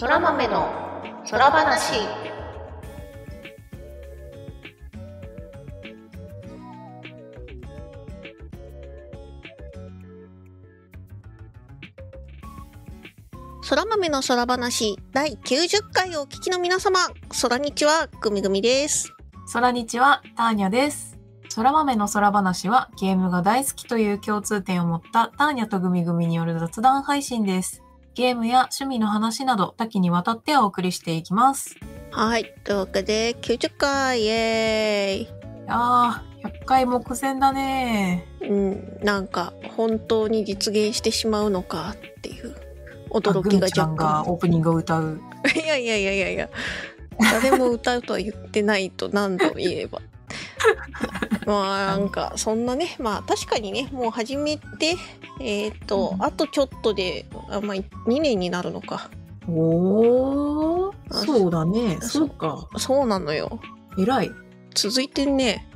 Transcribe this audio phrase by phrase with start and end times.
[0.00, 0.66] そら豆の
[1.30, 1.92] 空話
[13.68, 17.00] 空豆の空話第90回をお聞きの皆様
[17.42, 19.12] 空日はぐみぐみです
[19.52, 21.18] 空日はターニャです。
[21.54, 27.82] 空豆の空話はゲームが大好きという共通点を持ったターニャとグミグミによる雑談配信です。
[28.20, 31.74] ゲームや趣味の話など多岐にわたってお送りしていきます。
[31.74, 31.78] い
[32.10, 35.28] はいというわけで90回イエーイ
[35.66, 43.10] やー、100回目前だねうん、なんか本当に実現してしまうのかっていうー。
[43.10, 45.18] 驚きがグミちゃん若干がオープニングを歌う。
[45.56, 46.50] いやいやいやいやいや
[47.18, 50.02] 誰も歌うとは言ってないと何度言えば
[51.46, 54.96] まあなんかそんなねまあ確かにねもう始めて
[55.40, 59.10] えっ、と、うんあとちょっとであまあ2年になるのか
[59.48, 61.98] おー、あそうだね。
[62.00, 62.68] そそうか。
[62.76, 63.60] そうなのよ
[63.98, 64.30] 偉い。
[64.74, 65.66] 続いてんね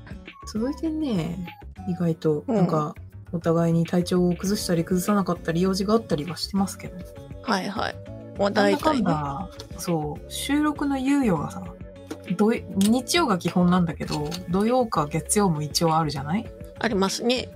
[0.47, 1.47] 続いてんね。
[1.89, 2.95] 意外と、うんなんか、
[3.33, 6.97] お互いに体調を崩したり崩さなかったり用事があったりはしてますけど。
[7.43, 7.97] はいはい
[8.39, 11.84] まあ大体ねだ、そう、収録の猶予がさ、土
[12.29, 16.47] 日曜が基本なんだけど、土曜か月曜も一応あるじゃない？
[16.79, 17.49] ありますね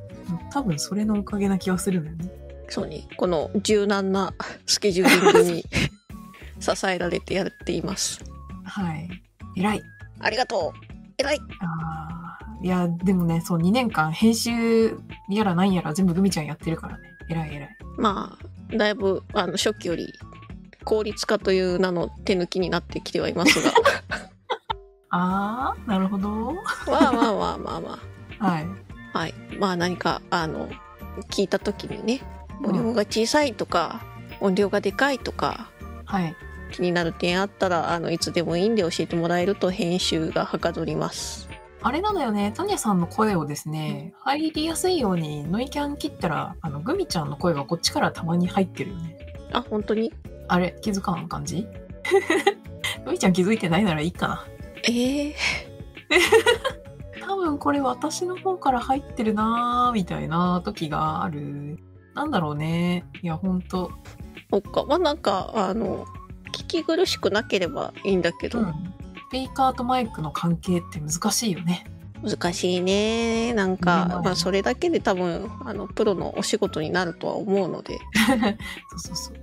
[0.52, 2.30] 多分それのおかげな気がするんだよね。
[2.69, 4.34] そうねこの柔軟な
[4.66, 5.64] スケジューリングに
[6.60, 8.20] 支えられてやっています
[8.64, 9.08] はい。
[9.56, 9.83] 偉い。
[10.20, 10.78] ありがとう
[11.16, 14.98] 偉いあーいや、でもね、そう、2年間編集
[15.30, 17.05] やらなんやら全部グミちゃんやってるからね。
[17.30, 17.77] 偉い偉い。
[17.97, 18.36] ま
[18.70, 20.12] あだいぶあの初期より
[20.84, 23.70] 効率化という名の手抜きになってきてはいますが
[25.11, 26.55] あー、なるほど。
[26.87, 27.98] まあまあまあまあま
[28.39, 28.67] はい。
[29.12, 30.69] あはいまあ何かあの
[31.31, 32.20] 聞いた時にね
[32.62, 34.03] 音量が小さいとか、
[34.41, 35.71] 音量がでかいとか
[36.05, 36.34] はい。
[36.71, 41.49] 気になる点あったらあのいつでもいいんで教えてもらえると編集がはかどります
[41.82, 49.16] あれなのよね、タニャさんの声をですね、入りやすいようにノイキャン切ったら、あの、グミちゃんの声がこっちからたまに入ってるよね。
[49.53, 50.12] あ本当に？
[50.49, 51.66] あれ気づかん感じ？
[53.06, 54.44] グミちゃん気づいてないならいいかな。
[54.84, 55.34] ええ
[57.21, 61.78] 多分これ私の方から入ってるなーみたいな時がある。
[62.15, 63.05] なんだろうね。
[63.22, 63.91] いや、ほんと。
[64.50, 66.06] そっかまあなんかあの
[66.53, 68.67] 聞き苦しくなければいいんだけど、うん。
[69.28, 71.84] スピーカーとマイクの関係って難しいよね。
[72.22, 78.00] 難しいねなんうか、んまあ、それだけで多分あのプロのお仕事になるとは思うので
[78.91, 79.37] そうそうそう。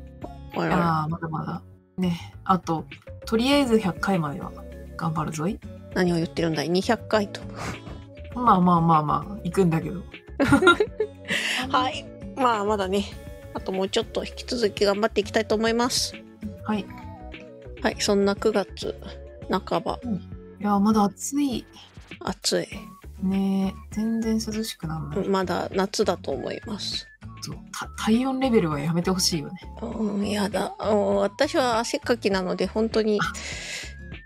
[0.58, 1.62] 我々いやーまだまだ。
[1.98, 2.34] ね。
[2.44, 2.86] あと、
[3.26, 4.52] とりあえず100回までは
[4.98, 5.60] 頑張るぞい。
[5.94, 7.42] 何を言ってるんだい？200回と。
[8.36, 10.02] まあまあまあまあ、行くんだけど。
[11.70, 12.06] はい。
[12.36, 13.06] まあまだね。
[13.54, 16.14] あともうちょっと引き続き頑張っていきたいと思います。
[16.66, 16.86] はい。
[17.82, 17.96] はい。
[18.00, 18.96] そんな9月
[19.50, 20.00] 半ば。
[20.60, 21.66] いやーまだ暑い。
[22.20, 22.68] 暑い。
[23.24, 25.28] ね全然涼しくなんない。
[25.28, 27.08] まだ夏だと思います。
[27.42, 27.58] そう。
[27.72, 29.60] た体温レベルはやめてほしいよね。
[29.82, 30.30] うん。
[30.30, 30.76] やだ。
[30.80, 31.16] うん。
[31.18, 33.20] 私は汗かきなので本当に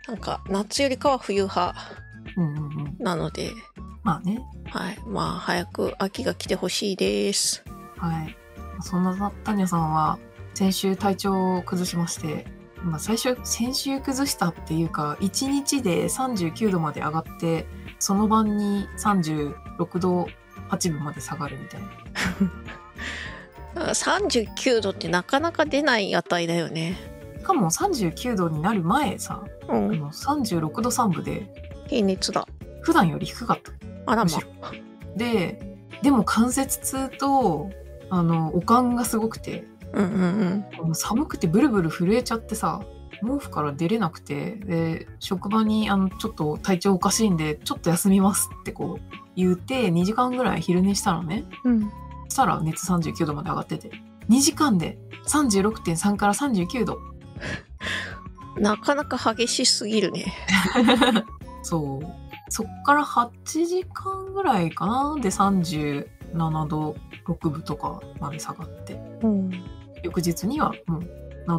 [0.08, 1.76] なんか夏よりかは冬派
[2.38, 2.96] うんうんうん。
[3.00, 3.52] なので
[4.04, 4.42] まあね。
[4.66, 7.64] はいまあ早く秋が来てほしいです
[7.98, 8.36] はい。
[8.82, 10.20] そんなタニャさんは
[10.54, 12.46] 先週体調を崩しまして、
[12.84, 17.66] まあ最初、先週崩したっていうか、1日で39度まで上がって、
[18.00, 20.28] その晩に36度
[20.70, 21.88] 8分まで下がるみたいな。
[23.90, 27.09] あ39度ってなかなか出ない値だよねし
[27.50, 31.48] かも39度になる前さ、あうんの36度3分で、
[31.88, 32.48] 平熱だ。
[32.82, 33.72] 普段より低かった。
[34.06, 34.48] あらまむしろ。
[35.16, 37.70] で、でも関節痛と、
[38.10, 42.82] あの、おかんがすごくて、うんうんもう寒くてブルブル震えちゃってさ
[43.22, 51.46] 毛布から出れなくてで職場にあのちょっと体調おかしいんでちょっと休みますってこう言うて2時間ぐらい昼寝したのね。
[51.64, 51.90] うん。
[52.28, 53.92] そしたら熱39度まで上がってて。
[54.30, 57.00] 2時間で36.3から39度
[58.60, 60.34] なかなか激しすぎるね。
[61.64, 62.08] そう。
[62.52, 63.30] そっから8
[63.66, 65.16] 時間ぐらいかな？
[65.22, 66.96] で37度
[67.28, 69.00] 6分とかまで下がって。
[69.22, 69.52] うん。
[70.04, 71.08] 翌日にはもう治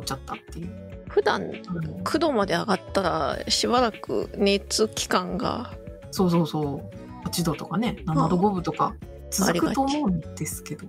[0.01, 1.05] っちゃったっていう。
[1.09, 5.73] 普段9度まで上がったらしばらく熱期間が
[6.11, 7.29] そうそうそう。
[7.29, 8.95] 8度とかね、7度5分とか
[9.31, 10.87] 続くと思うんですけど、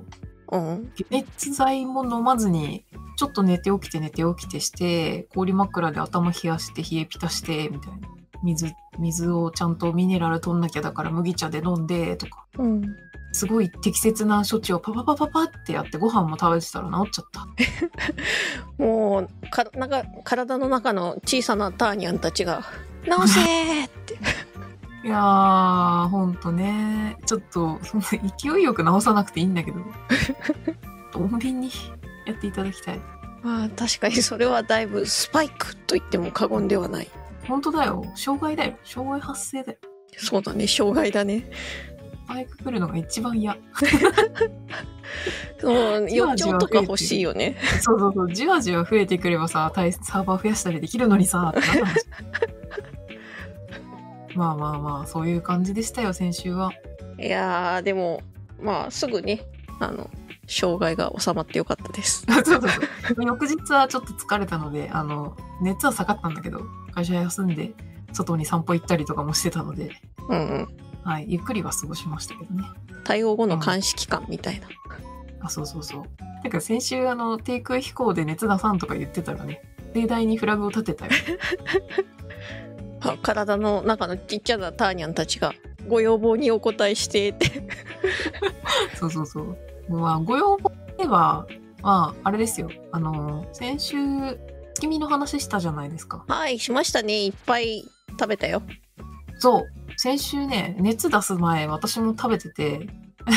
[0.52, 2.86] うん解熱剤も飲まずに、
[3.18, 8.08] ちょっと寝て起きて寝て起きてして、氷枕で頭冷やして冷えピタして、みたいな。
[8.44, 12.46] 水、水をちゃんとミネラル取んなきゃだから麦茶で飲んで、とか。
[12.58, 12.96] うん
[13.34, 17.48] すごい適切な処置をパパパパパってやってご飯も食べてたら治っちゃった。
[18.84, 22.64] もうかなんか体の中の小さなターニャンたちが
[23.08, 23.40] 「直せ!」
[23.86, 24.20] って
[25.04, 27.18] いやー、ほんとね。
[27.26, 28.08] ちょっと、そんな
[28.38, 29.80] 勢いよく直さなくていいんだけど。
[31.14, 31.70] 穏便に
[32.26, 33.02] やっていただきたい。
[33.42, 37.10] まあ確かにそれはだいぶスパイクと言っても過言ではない
[37.48, 38.06] ほんとだよ。
[38.16, 38.76] 障害だよ。
[38.84, 39.80] 障害発生だよ。
[40.18, 41.50] そうだね障害だね
[42.28, 43.58] バイク来るのが一番嫌。
[45.60, 48.34] そう 予兆とか欲しいよねそうそうそう。
[48.34, 52.06] じわじわ増えてくればさ、対サーバー増やしたりできるのにさ、ってなった話
[54.36, 56.72] まあまあまあ、そういう感じでしたよ、先週は。
[57.20, 58.22] いやーでも
[58.60, 59.42] まあすぐね
[59.80, 60.10] あの
[60.48, 62.68] 障害が収まってよかったです そうそうそ
[63.22, 63.24] う。
[63.24, 67.74] 翌日はちょっと疲れたので、あの、熱は下がったんだけど、会社休んで、
[68.12, 69.92] 外に散歩行ったりとかもしてたので、
[70.28, 70.68] うんうん
[71.04, 72.66] はい、ゆっくりは過ごしましたけどね。
[73.06, 74.68] 対応後の監視期間みたいな、
[75.40, 76.44] あ、そうそうそう。
[76.44, 79.62] てか先週、あの、低空飛行で熱出さんとか言ってたらね、
[79.94, 81.12] 例題にフラグを立てたよ。
[83.02, 85.54] あ体の中のちっちゃなターニャンたちが
[85.88, 87.68] ご要望にお答えしてって
[88.96, 89.58] そうそうそう。
[89.90, 91.46] まあ、ご要望では、
[91.82, 92.70] まあ、あれですよ。
[92.92, 93.96] あの、先週、
[94.74, 96.24] 月見の話したじゃないですか。
[96.28, 98.62] はいしましたねいっぱい食べたよ
[99.40, 99.66] そう。
[99.98, 102.88] 先週ね、熱出す前、私も食べてて、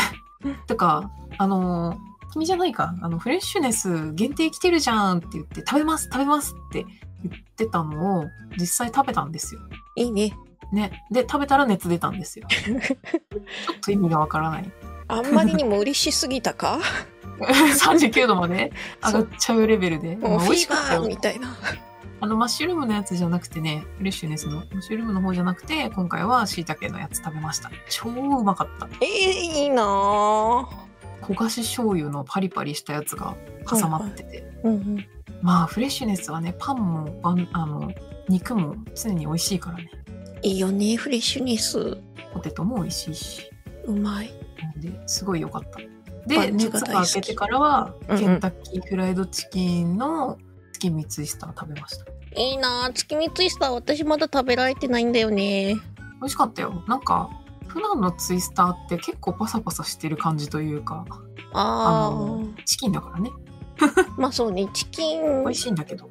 [0.66, 1.98] てか、あの、
[2.32, 6.86] 君じゃないか、あの、フレッシュネス限定来てるじゃんって言って、食べます、食べますって
[7.24, 8.24] 言ってたのを、
[8.58, 9.60] 実際食べたんですよ。
[9.96, 10.32] いいね
[10.72, 11.04] ね。
[11.10, 12.46] で、食べたら熱出たんですよ。
[12.52, 12.80] ちょっ
[13.80, 14.72] と意味がわからない。
[15.08, 16.78] あんまりにも嬉しすぎたか？
[17.40, 18.72] 39度まで？
[19.04, 20.16] 上がっちゃうレベルで。
[20.16, 21.56] もうフィーバー美味しかったよみたいな
[22.20, 27.70] あの、マッシュルームのやつじゃなくてね、フレッシュネスのマッシュルームの方じゃなくて、今回は椎茸のやつ食べました。
[27.90, 28.88] 超うまかった。
[29.00, 29.06] えー、
[29.62, 30.66] いいなぁ
[31.22, 33.36] 焦がし醤油のパリパリしたやつが
[33.68, 34.44] 挟まってて。
[34.62, 35.06] うんうん
[35.44, 37.92] まあ、フレッシュネスはね、パンもバン、あの、
[38.30, 39.90] 肉も常に美味しいからね。
[40.40, 41.98] いいよねフレッシュネス
[42.32, 43.50] ポテトも美味しいし。
[43.84, 44.32] うまい
[44.78, 45.78] で、すごい良かった。
[45.78, 45.82] パ
[46.26, 50.38] で、熱が明けてからは、うんうんケンタッキーフライドチキンの
[50.72, 52.06] 月見ツイスター食べました。
[52.40, 55.74] いいなぁ月見ツイスター私まだ食べられてないんだよね
[56.20, 56.82] 美味しかったよ。
[56.88, 57.28] なんか、
[57.66, 61.04] 普段のツイスターって結構パサパサしてる感じというか、
[61.52, 63.30] ああのー、チキンだからね。
[64.16, 66.08] まあそうねチキン美味しいんだけど。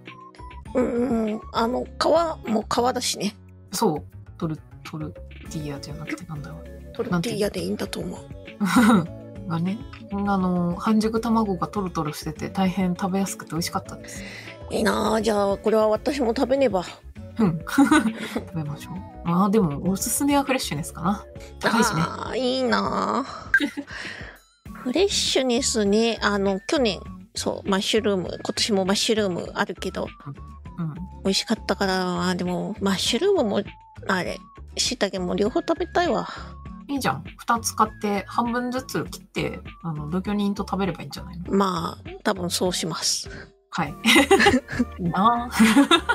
[0.75, 3.35] うんうんあの皮も皮だしね
[3.71, 4.03] そう。
[4.39, 6.93] トル、トルティーヤじゃなくてなんだろう。
[6.93, 8.19] トルティーヤでいいんだと思う
[9.49, 9.77] がね、
[10.11, 14.23] あの、半熟卵がトロトロしてて大変食べやすくて美味しかったです。
[14.71, 16.83] いいなぁじゃあこれは私も食べねば
[17.37, 17.59] うん。
[17.67, 19.27] 食べましょう。
[19.27, 21.23] まあでも、おすすめはフレッシュネスかな。
[21.59, 22.01] 高いしね。
[22.01, 23.83] あーいいなぁ
[24.71, 26.99] フレッシュネスねあの去年
[27.35, 30.07] そうマッシュルーム今年もマッシュルームあるけど
[30.77, 30.93] うん。
[31.23, 33.61] 美味しかったからあでもマッシュルームも
[34.07, 34.37] あれ
[34.77, 36.27] しいたけも両方食べたいわ
[36.89, 37.23] いいじゃん。
[37.37, 41.45] 二つ買って半分ずつ切って、あの、同居人と食べればいいんじゃないの？
[41.55, 43.29] まあ多分そうします
[43.71, 43.93] はい。
[44.99, 45.49] いいな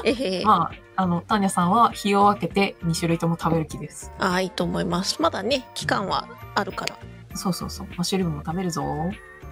[0.05, 4.12] えへぁまあ、あの、ターニャさんは日を分けて2種類とも食べる気です。
[4.19, 6.97] ああいいと思いますまだね期間はあるから
[7.34, 7.87] そうそうそう。
[7.91, 8.84] マッシュルームも食べるぞ。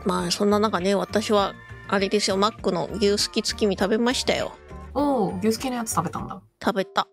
[0.07, 1.55] まあそんな中ね私は
[1.89, 4.53] あれですよマックの牛すき月見食べましたよ
[4.95, 6.41] おー、牛すきのやつ食べたんだ。
[6.65, 7.07] 食べた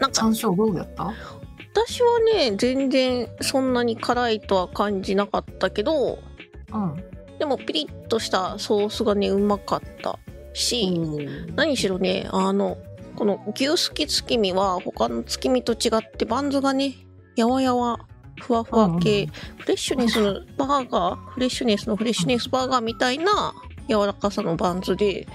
[0.00, 1.12] なんか山椒どうやった？
[1.72, 6.18] 私はね全然そんなに辛いとは感じなかったけど
[6.72, 7.04] うん。
[7.38, 10.18] でもピリッとしたソースがねうまかった
[10.52, 10.98] し、
[11.56, 12.76] 何しろねあの
[13.16, 16.94] この牛すき月見は他の月見と違ってバンズがね
[17.36, 17.98] やわやわ
[18.40, 19.26] ふわふわ系、
[19.58, 23.54] フレッシュネスのバーガーフレッシュネスのフレッシュネスバーガーみたいな
[23.88, 25.26] 柔らかさのバンズで。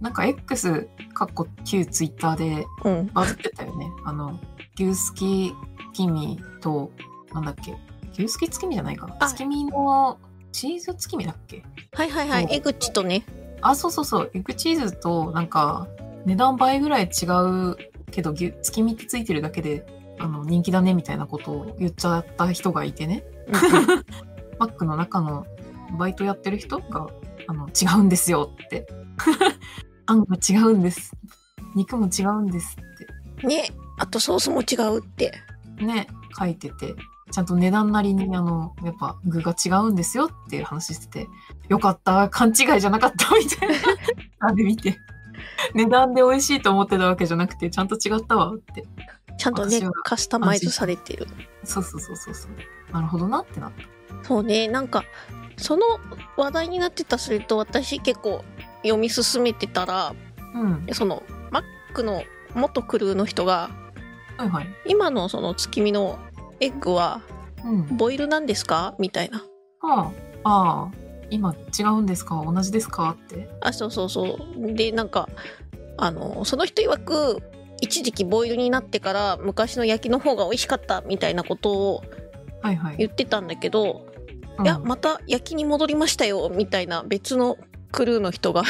[0.00, 3.06] なんか X、かっこ旧ツイッターでうん。
[3.12, 3.86] バズってたよね。
[4.04, 4.38] あの、
[4.78, 5.52] 牛すき
[5.92, 6.90] 月見と、
[7.32, 7.76] なんだっけ？
[8.12, 9.16] 牛すき月見じゃないかな？
[9.20, 9.28] あ。
[9.28, 10.18] 月見の
[10.52, 11.62] チーズ月見だっけ？
[11.92, 12.44] はいはいはい。
[12.44, 12.52] そう。
[12.54, 13.24] 江口とね。
[13.60, 14.30] あ、そうそうそう。
[14.32, 15.86] エッグチーズとなんか
[16.24, 17.76] 値段倍ぐらい違う
[18.10, 19.84] けど、牛月見ってついてるだけで、
[20.20, 23.24] あの、人気だねみたいなことを言っちゃった人がいてね。
[24.58, 25.46] マックの中の
[25.98, 27.08] バイトやってる人が、
[27.46, 28.86] あの、違うんですよって。
[30.06, 31.12] あんが違うんです。
[31.74, 32.76] 肉も違うんです
[33.44, 35.30] っねあとソースも違うって
[35.78, 36.08] てね、
[36.38, 36.94] 書いてて、
[37.30, 41.28] ちゃんと値段なりに、あの、やっぱ具が違うんですよっていう話してて、
[41.68, 43.74] よかった、勘違いじゃなかったみたいな。
[44.48, 44.98] あれ見て。
[45.74, 48.84] 値段で美味しいと思ってたわけじゃなくて、ちゃんと違ったわって。
[49.38, 51.26] ちゃんとねカスタマイズされてる
[51.64, 52.92] そうそうそうそうそう。
[52.92, 54.28] なるほどなってなった。
[54.28, 55.04] そうねなんか
[55.56, 55.84] その
[56.36, 58.44] 話題になってたスレッド私結構
[58.82, 60.14] 読み進めてたら
[60.54, 60.86] うん。
[60.92, 61.62] そのマッ
[61.94, 62.22] クの
[62.54, 63.70] 元クルーの人が
[64.36, 64.66] はいはい。
[64.86, 66.18] 今のその月見の
[66.60, 67.22] エッグは
[67.64, 67.96] うん。
[67.96, 68.94] ボイルなんですか？
[68.98, 69.44] みたいな
[69.82, 70.12] は
[70.44, 70.90] あ、ああ、
[71.30, 72.42] 今違うんですか？
[72.44, 73.16] 同じですか？
[73.22, 73.48] って。
[73.60, 75.28] あそうそうそうでなんか
[75.98, 77.42] あのその人曰く
[77.80, 82.02] 一時期ボイルになってから昔の焼きの方が美味しかったみたいなことを
[82.62, 82.96] はいはい。
[82.98, 84.06] 言ってたんだけど、
[84.58, 84.66] うん。
[84.66, 87.56] いやまた焼きに戻りましたよみたいな別の
[87.92, 88.62] クルーの人が。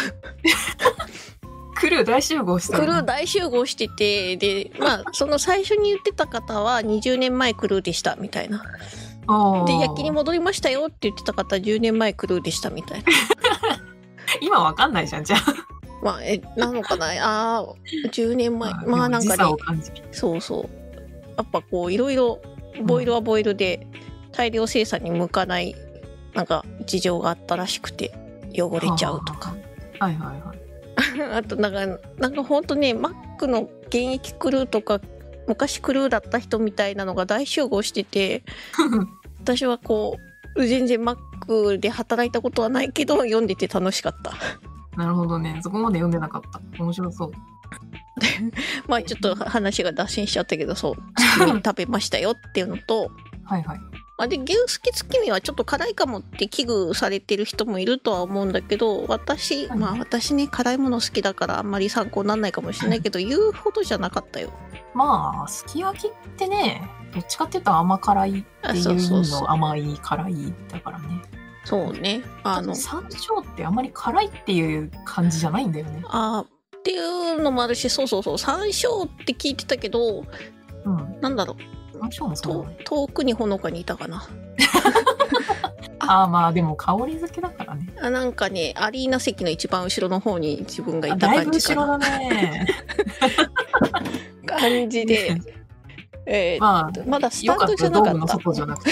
[1.77, 8.63] クルー大集合してクるルー大集合しててでまあその最初に言ってた方は20年前クルーでしたみたいな。
[9.67, 13.07] で焼きに戻りましたよって言ってた方は10年前クルーでしたみたいな。
[14.41, 15.41] 今わかんないじゃん、じゃあ。
[16.03, 17.07] まあえなのかな？
[17.59, 18.73] あー10年前。
[18.87, 19.45] まあなんかね。
[20.13, 20.69] そうそう。
[21.37, 22.41] やっぱこういろいろ
[22.83, 23.87] ボイルはボイルで
[24.33, 25.75] 大量生産に向かない
[26.35, 28.13] なんか事情があったらしくて
[28.55, 29.55] 汚れちゃうとか。
[29.99, 30.61] はいはいはい。
[31.37, 35.01] あとなんかなんかほんとねマックの現役クルーとか
[35.47, 38.43] 昔クルーだった人みたいなのが大集合してて
[39.43, 40.17] 私はこ
[40.57, 41.17] う全然マッ
[41.47, 44.35] クで働いたことはないけど読んでて楽しかった
[44.97, 45.61] なるほどね。
[45.63, 46.83] そこまで読んでなかった。
[46.83, 47.33] 面白そう。
[48.89, 53.11] まあちょっと話が脱線しちゃったけどそう月見食べましたよっていうのと
[53.45, 53.81] はいはい。
[54.19, 64.51] あで牛すき月見はちょっと辛いかもって危惧されてる人もいるとは思うんだけど私はいまあ私ね辛いもの好きだからあんまり参考にならないかもしれないけど言うほどじゃなかったよ
[64.95, 66.83] まあ、すき焼きってね、
[67.15, 71.23] どっちかっていうと甘辛いってあいうの甘い辛いだからね。
[71.33, 71.40] そう
[71.93, 76.03] ねあのあの、山椒ってあまり辛いっていう感じじゃないんだよね。
[76.07, 80.25] あーっていうのもあるしそうそうそう山椒って聞いてたけど
[80.85, 81.21] うん。
[81.21, 81.57] なんだろ
[81.93, 82.79] う山椒もそうね。
[82.85, 84.27] 遠くにほのかにいたかな
[86.01, 87.87] ああ、まあでも香り付けだからね。
[88.01, 92.67] あなんかねアリーナ席の一番後ろの方に自分がいあただいぶ後感じかなろだね。
[94.47, 95.41] 感じで、
[96.27, 97.55] えーまあ、まだスタ。
[97.55, 98.91] ンドじゃなかった外じゃなくて。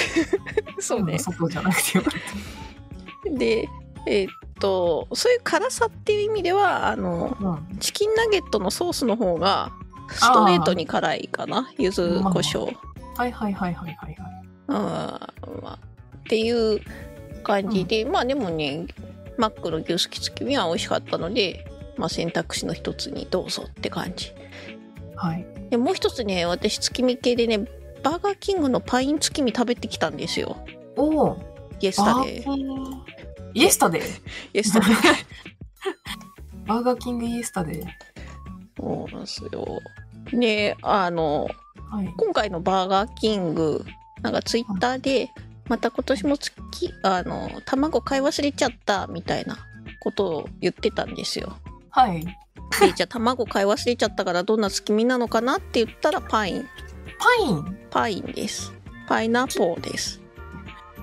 [0.81, 2.13] そうね外じゃなくてよかっ
[3.35, 3.69] で
[4.07, 4.31] えーっ
[4.61, 7.49] とそういう辛さっていう意味ではあのた。
[7.49, 7.79] うん。
[7.79, 9.73] チキンナゲットのソースの方が
[10.11, 12.75] ストレートに辛いかな柚子胡椒、
[13.17, 14.17] はいはいはいはいはいはい。
[14.69, 15.31] うんま
[15.65, 15.79] あ、
[16.19, 16.81] っていう
[17.43, 18.87] 感じで、まあでもね
[19.37, 21.67] マックの牛すき月見は美味しかったので、
[21.97, 24.33] まあ、選択肢の一つにどうぞって感じ
[25.17, 25.47] はい。
[25.71, 27.59] でもう一つね私月見系でね
[28.03, 30.57] バーガーキングのパイン月見食べてきたんですよ
[30.97, 31.39] おお。
[31.81, 32.45] イエスタで
[33.59, 34.05] イエスタデー。
[34.05, 34.87] イエスタで
[36.67, 37.87] バーガーキングイエスタデー。
[38.77, 39.81] そうなんですよ
[40.33, 41.49] であの
[41.91, 42.15] はい。
[42.17, 43.85] 今回のバーガーキング
[44.23, 45.31] なんかツイッターで
[45.69, 46.55] また今年も月
[47.03, 49.59] あの卵買い忘れちゃったみたいな
[50.01, 51.57] ことを言ってたんですよ
[51.91, 52.25] はい。
[52.81, 56.69] でじゃあ卵買い忘れちゃったからどんな月見なのかなって言ったらパイン
[57.19, 57.79] パイン？
[57.91, 58.73] パインです
[59.09, 60.21] パイナッポーです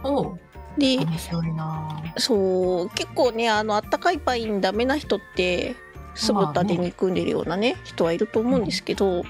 [0.04, 0.38] おお。
[0.77, 5.75] で面白いなそう結構ねあのあったかいパインダメな人って
[6.15, 9.25] 酢豚で憎んでるようなね人はいると思うんですけど、はい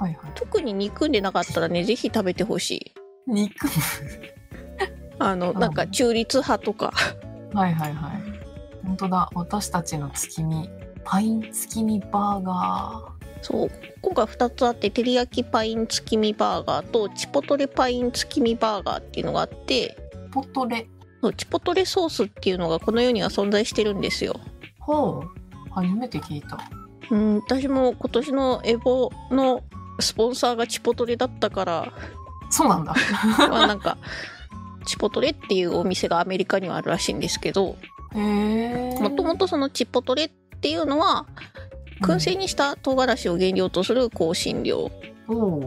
[0.00, 0.16] はい。
[0.34, 2.92] 特に憎んでなかったらねぜひ食べてほしい
[3.26, 3.66] 肉。
[5.18, 6.92] あのなんか中立派とか
[7.52, 8.22] はいはいはい。
[8.84, 9.30] 本当だ。
[9.34, 10.68] 私たちの月見。
[11.04, 13.02] パイン月見バーガ
[13.40, 13.70] そう
[14.02, 20.07] 今回2つあって照り焼きパイン月見バーガーとチポトレパイン月見バーガーっていうのがあってー。
[20.42, 20.88] ポトレ。
[21.22, 24.38] そうチポトレソースっていうのがこの世には存在してるんですよ。
[24.78, 25.70] ほう。
[25.70, 26.58] 初めて聞いた。
[27.10, 29.62] うん私も今年のエボの
[29.98, 31.92] スポンサーがチポトレだったから
[32.50, 32.94] そうなんだ。
[33.48, 33.98] まあなんか
[34.86, 37.76] チポトレっていうお店がアメリカにはあるらしいんですけど。
[38.14, 40.30] もともとそのチポトレっ
[40.60, 41.26] ていうのは
[42.00, 44.90] 燻製にした唐辛子を原料とする香辛料。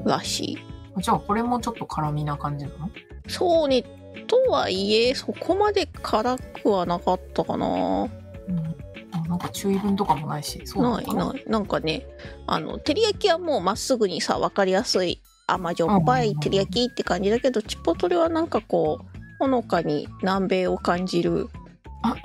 [0.06, 0.58] らしい。
[1.02, 2.90] じゃあこれもちょっと辛みな感じなの？
[3.28, 3.84] そうね
[4.28, 8.76] とはいえそこまで辛くはなかったかなうん。
[9.12, 10.62] あなんか注意分とかもないし。
[10.66, 12.06] そうないなないなんかね
[12.48, 19.06] あの照り焼きはもうまっすぐにさ分かりやすい甘じょっぱい照り焼きって感じだけどチポトレはなんかこう
[19.40, 21.50] ほのかに南米を感じる
[22.04, 22.16] あ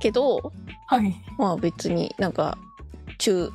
[0.00, 0.52] けど
[0.86, 1.14] はい。
[1.38, 2.58] まあ別になんか
[3.18, 3.52] 中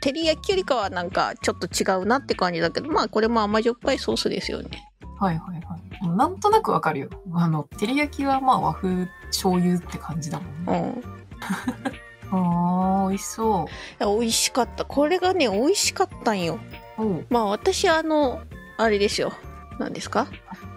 [0.00, 4.70] 照り焼きよりかはなんかちょっと違うなって感じだけどまあこれも甘じょっぱいソースですよね
[5.18, 5.77] はいはいはい。
[6.02, 7.08] なんとなくわかるよ。
[7.34, 10.88] あの、照り焼きはまあ和風醤油って感じだもんうね。
[10.90, 11.02] ん。
[12.30, 13.66] あー、美味しそ
[14.00, 14.84] いや美味しかった。
[14.84, 16.58] これがね美味しかったんよ。
[17.30, 18.42] まあ私あの
[18.76, 19.32] あれですよ。
[19.78, 20.26] 何ですか？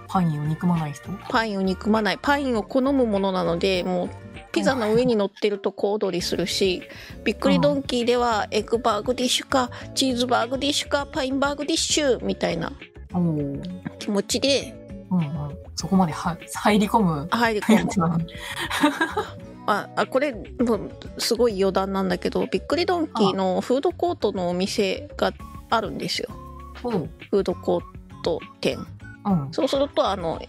[0.07, 1.09] パインを憎まない人？
[1.29, 2.19] パインを憎まない。
[2.21, 4.09] パインを好むものなのでもう
[4.51, 6.83] ピザの上に乗ってると小躍りするし
[7.23, 12.71] びっくりドンキーではエッグバーグディッシュかチーズバーグディッシュかパインバーグディッシュみたいな
[13.99, 14.80] 気持ちで
[15.11, 15.57] うん。
[15.75, 18.19] そこまでは入り込む入り込むやつなの。
[19.67, 25.33] ああこれもうすごい余談なんだけどびっくりドンキーのフードコートのお店が
[25.69, 26.29] あるんですよ。
[26.81, 27.81] フードコー
[28.23, 28.79] ト店
[29.25, 29.49] うん。
[29.51, 30.41] そうするとあの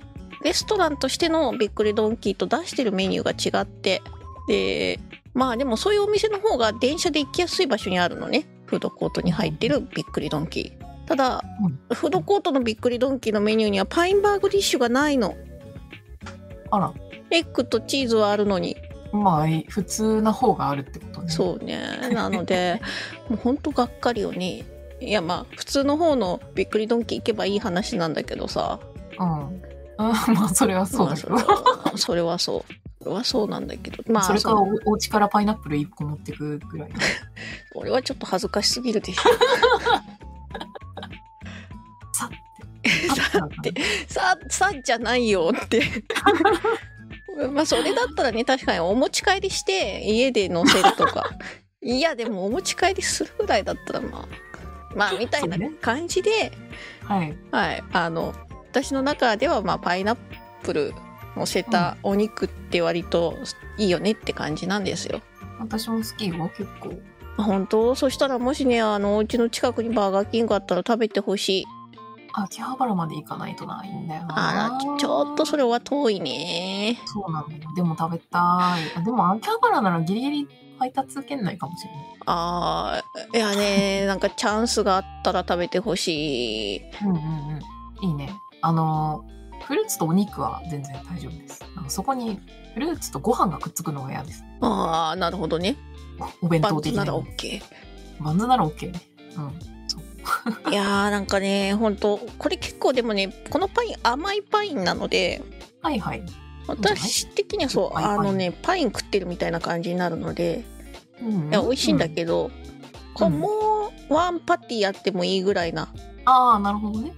[0.43, 4.03] レストランとしてのびっくりドンキーと出してるメニューが違って
[4.49, 4.99] で
[5.35, 11.43] まあでもそういうお店の方が電車で行きやすい場所にあるのねフードコートに入ってるびっくりドンキーただ、
[11.93, 15.35] フードコートのびっくりドンキーのメニューにはパインバーグディッシュがないの
[16.71, 16.93] あら。
[17.31, 18.77] エッグとチーズはあるのに
[19.13, 21.29] まあ、普通な方があるってことね。
[21.29, 22.81] そうねなので
[23.29, 24.65] もうほんとがっかりよね
[25.01, 28.81] いやまあ普通の方のびっくりドンキー行けばいい話なんだけどさ
[29.19, 29.39] うん。
[29.39, 29.63] うん、
[30.35, 31.35] まあ、それはそうだけど。
[31.35, 31.45] ま
[31.95, 36.91] あそれはそうそれはそうなんだけどまあそれかのおお家からパイナップル1個持ってくぐらい。
[37.75, 39.23] 俺はちょっと恥ずかしすぎるでしょ。
[43.15, 43.75] さって
[44.09, 45.83] ささじゃないよって。
[47.53, 51.31] まあそれだったらね確かにお持ち帰りして家で乗せるとか。
[51.85, 54.29] いやでもお持ち帰りするぐらいだったらまあ。
[54.95, 56.53] まあみたいな感じで、
[57.05, 57.37] はい。
[57.51, 57.85] はい。
[57.93, 58.35] あの
[58.71, 60.19] 私の中ではまあパイナッ
[60.63, 60.95] プル
[61.37, 63.39] 乗せたお肉って割と
[63.79, 65.23] いいよねって感じなんですよ。
[65.59, 66.95] 私も好きよ、結構。
[67.37, 67.95] 本当？
[67.95, 71.65] そしたらもしねあのお家の近くにバーガーキングあったら食べてほしい
[72.35, 74.51] 秋葉原まで行かないとないんだよな。
[74.51, 77.59] あらちょっとそれは遠いねそうなのよ。
[77.75, 78.41] でも食べたい。
[78.97, 80.49] あでも秋葉原ならギリギリ
[80.79, 82.03] 配達圏内かもしれない。
[82.27, 88.09] あーいやね なんかチャンスがあったら食べてほしいうんうんうん。
[88.09, 88.33] いいね。
[88.63, 89.25] あの、
[89.67, 91.65] フルーツとお肉は全然大丈夫です。
[91.77, 92.41] なんかそこに
[92.75, 94.45] フルーツとご飯がくっつくのが嫌です。
[94.61, 95.77] ああなるほどね
[96.41, 97.63] お弁バ当的なンズなら OK
[98.21, 99.01] バンズなら OK ね。
[99.37, 99.72] うん。
[100.71, 105.43] いやーなんかね本当これ結構でもねこのパイン甘いパインなので
[105.81, 106.23] はいはい。
[106.69, 110.65] 私的にはそうあのねパイン食ってるみたいな感じになるので
[111.23, 112.51] うん、いや美味しいんだけど、
[113.15, 113.41] こううん。
[113.41, 113.49] も
[114.11, 115.89] うワンパティやってもいいぐらいな。
[116.25, 117.13] ああ、なるほどね。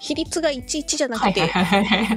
[0.00, 2.14] 比率が11じゃなくてはいはいはいは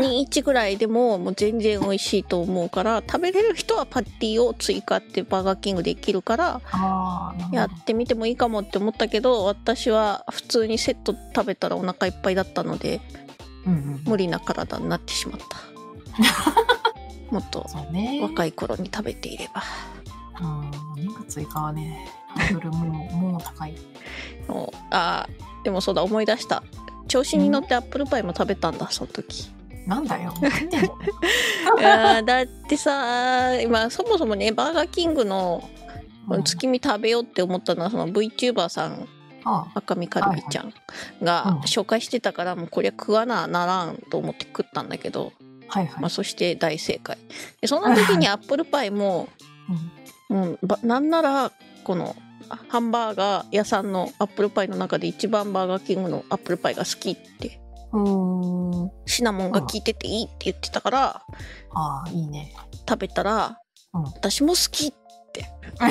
[0.00, 0.24] い。
[0.26, 6.60] 21ぐらいでももう全然美味しいと思うから食べれる人はパティを追加ってバーガーキングできるから
[7.52, 13.00] やってみてもいいかもって思ったけど私は普通にセット食べたらお腹いっぱいだったので
[13.64, 14.02] うんうん。
[14.06, 15.58] 無理な体になってしまった
[17.30, 17.64] もっと。
[18.22, 19.62] 若い頃に食べていれば
[20.40, 23.74] うん、お肉追加はね、ハードルもう、もう高い。
[24.90, 26.62] あーでもそうだ思い出した
[27.14, 29.48] 調子に乗ってアップルパイも食べたんだその時。
[29.86, 30.34] なんだよ。
[31.78, 35.62] いやーだってさ今そもそもねバーガーキングの
[36.44, 39.06] 月見食べようって思ったのはその VTuber さん
[39.44, 40.74] あ赤身カルビちゃん
[41.22, 41.58] がうん。
[41.60, 45.32] 紹介してたからもうこりゃ食わなならんと思って食ったんだけど、
[45.68, 46.00] あ、はいはい。
[46.00, 47.16] まあ、そして大正解。
[47.60, 49.28] でその時にアップルパイも、
[50.30, 51.52] うん、ばなんなら
[51.84, 52.16] この
[52.68, 57.60] ハンバーガー屋さんのアップルパイの中で一番バーガーキングのアップルパイが好きって。
[59.06, 61.22] シナモンが効いてていいって言ってたから
[61.74, 62.52] ああ、いいね。
[62.88, 63.58] 食べたら、
[63.92, 64.92] うん私も好き
[65.78, 65.88] は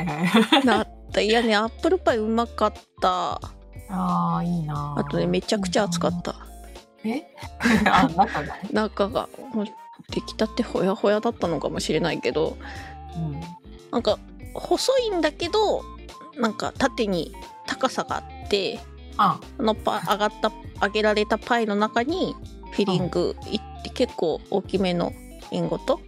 [0.00, 0.66] いはい。
[0.66, 3.40] なったいやねアップルパイうまかった
[3.88, 4.96] ああ、いいな。
[4.98, 6.34] あとねめちゃくちゃ熱かった
[7.04, 7.22] え？
[7.88, 8.60] あ、中がね。
[8.72, 9.28] 中が
[10.10, 12.56] 出来たてほやほやだったのかもしれないけど
[13.16, 13.40] うん。
[13.92, 14.18] なんか
[14.54, 15.82] 細いんだけど
[16.38, 17.34] なんか縦に
[17.66, 18.80] 高さがあって
[19.16, 19.40] あ。
[19.58, 22.34] あのパ上がった揚げられたパイの中に
[22.72, 25.12] フィリングいって結構大きめの
[25.50, 26.00] リンゴと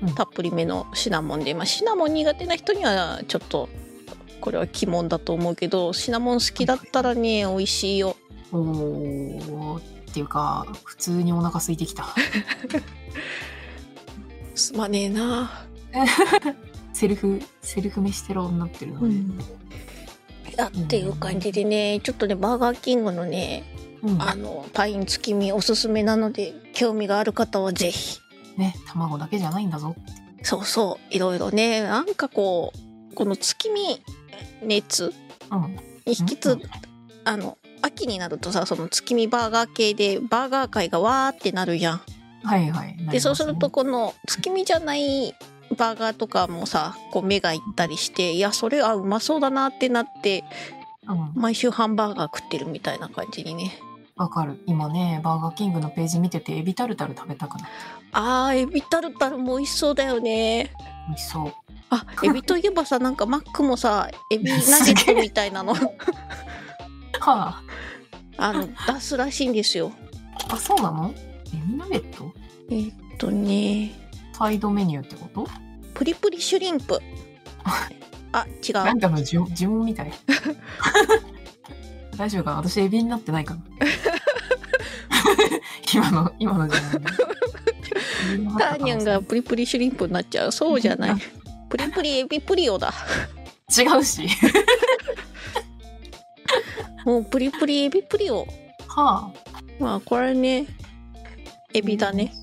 [0.00, 0.14] うん。
[0.14, 3.68] たっぷりめのシナモンで、まあ、シナモン苦手な人にはちょっと
[4.40, 8.16] これは鬼門だと思うけどシナモン好きだったらね美味しいよ。
[8.52, 12.04] おーっていうか、普通にお腹空いてきた。
[14.54, 15.64] すまねえな
[17.02, 19.16] セルフ、セルフ飯テロになってるので。
[20.56, 23.64] あっていう感じでねちょっとねバーガーキングのね
[24.02, 24.22] うん。
[24.22, 28.20] あのパイン月見おすすめなので興味がある方はぜひ
[28.56, 29.96] ね、卵だけじゃないんだぞ。
[30.42, 32.72] そうそういろいろねなんかこ
[33.10, 34.00] うこの月見
[34.62, 35.12] 熱
[35.50, 35.74] うん。
[36.06, 36.56] に引きつ
[37.24, 42.00] あの秋になるとさその月見バーガー系でバーガー界がわーってなるやん。
[42.44, 42.96] はいはい。
[43.10, 45.34] でそうするとこの月見じゃない
[45.74, 50.44] バーガーとかもさこう目がいったりしていやそれあうまそうだなってなって
[51.08, 51.32] うん。
[51.34, 53.72] 毎週ハンバーガー食ってるみたいな感じにね。
[54.14, 54.62] わかる。
[54.66, 57.72] 今ね、バーガーキングのページ見てて、エビタルタル食べたくなる。
[58.12, 60.70] あー、エビタルタルも美味しそうだよね。
[61.08, 61.52] 美味しそう。
[61.90, 65.80] あ、エビといえばさ、なんかマックもさ、エビナゲットみたいなの、は
[67.18, 67.62] あ。
[68.38, 69.90] あの、出すらしいんですよ。
[70.50, 71.12] あ、そうなの？
[71.12, 72.32] エビナゲット？
[72.70, 73.90] えーっとね、
[74.42, 75.46] サイドメニューってこと？
[75.94, 76.98] プリプリシュリンプ。
[78.32, 78.74] あ、違う。
[78.74, 80.10] なんかの呪呪文みたい。
[82.18, 82.56] 大丈夫かな？
[82.56, 83.60] 私エビになってないかな？
[85.94, 86.80] 今の、今の呪文。
[88.32, 90.52] エビになった可能性ターニャンがプリプリシュリンプになっちゃう。
[90.52, 91.16] そうじゃない。
[91.68, 92.92] プリプリエビプリオだ。
[93.78, 94.26] 違うし。
[97.04, 98.44] もうプリプリエビプリオ。
[98.88, 99.30] はあ。
[99.78, 100.66] まあ、これね、
[101.72, 102.34] エビだね。。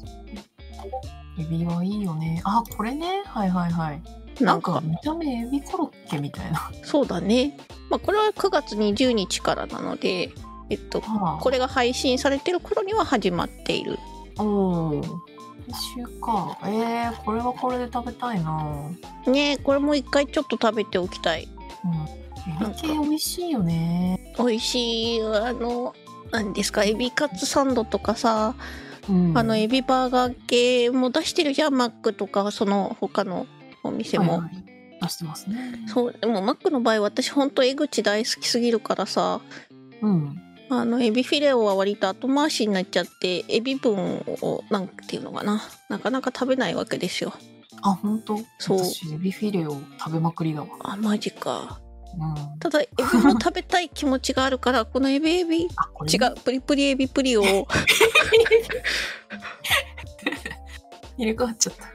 [1.39, 2.41] エビはいいよね。
[2.43, 3.23] あ、これね。
[3.25, 4.02] はいはいはい。
[4.39, 6.71] ななんんかか、見た目エビコロッケみたいな。
[6.84, 7.58] そうだね。
[7.89, 10.32] まあ、これは9月20日からなので、
[10.69, 13.97] えっと、はあ、これが配信されてる頃には始まっている。
[14.38, 15.02] おお。
[15.67, 16.58] 一週か。
[16.63, 18.89] えー、これはこれで食べたいな。
[19.28, 21.47] ねこれも一回ちょっと食べておきたい。
[21.84, 22.19] うん。
[22.65, 24.34] エビ系美味しいよね。
[24.38, 25.93] 美味しい、あの、
[26.32, 28.88] 何ですか、エビカツサンドとかさ、うん。
[29.35, 33.47] あの、エビバーガー系も出してるじゃん、マックとか、その他の
[33.83, 34.33] お店も。
[34.33, 34.65] はいはい
[35.01, 35.79] 出してますね。
[35.88, 39.39] そう、でもマックの場合、私ほんと江口大好きすぎるからさ、
[40.01, 40.38] うん。
[40.69, 43.95] あの、エビフィレオは割と後回しになっちゃって、エビ分
[44.41, 47.33] を、なんていうのかな、なかなか食べないわけですよ。
[47.81, 48.39] あ、本当？
[48.57, 50.67] そう私、エビフィレオ食べまくりだわ。
[50.81, 51.79] あ、マジか。
[52.17, 52.59] うん。
[52.59, 55.69] ただ、エビも食べたい気持ちがあるから、このエビエビ、違う、
[56.43, 57.43] プリプリエビプリを、
[61.17, 61.85] 入れ替わっちゃった。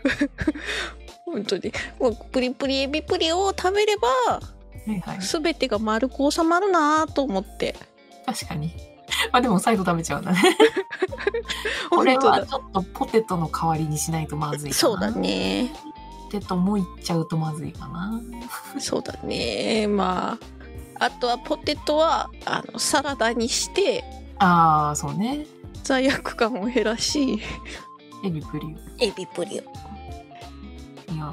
[1.25, 4.41] 本当に、もうプリプリエビプリを食べれば、は
[4.87, 5.23] いはい。
[5.23, 7.75] すべてが丸く収まるなと思って。
[8.27, 8.73] 確かに。
[9.33, 10.57] あ、でも最後食べちゃうんだね。
[11.91, 14.73] これはちょっとポテトの代わりにしないとまずい。
[14.73, 15.11] そうだ。
[15.11, 15.71] ね。
[16.35, 18.21] ポテトもいっちゃうとまずいかな。
[18.81, 19.87] そうだね。
[19.87, 20.39] ま
[20.99, 24.03] あ、あとはポテトは、あの、サラダにして、
[24.39, 25.47] ああ、そうね。
[25.85, 27.41] 罪悪感を減らし、
[28.25, 28.75] エビプリ
[29.07, 29.65] エビプリを。
[31.11, 31.13] オ。
[31.13, 31.33] いや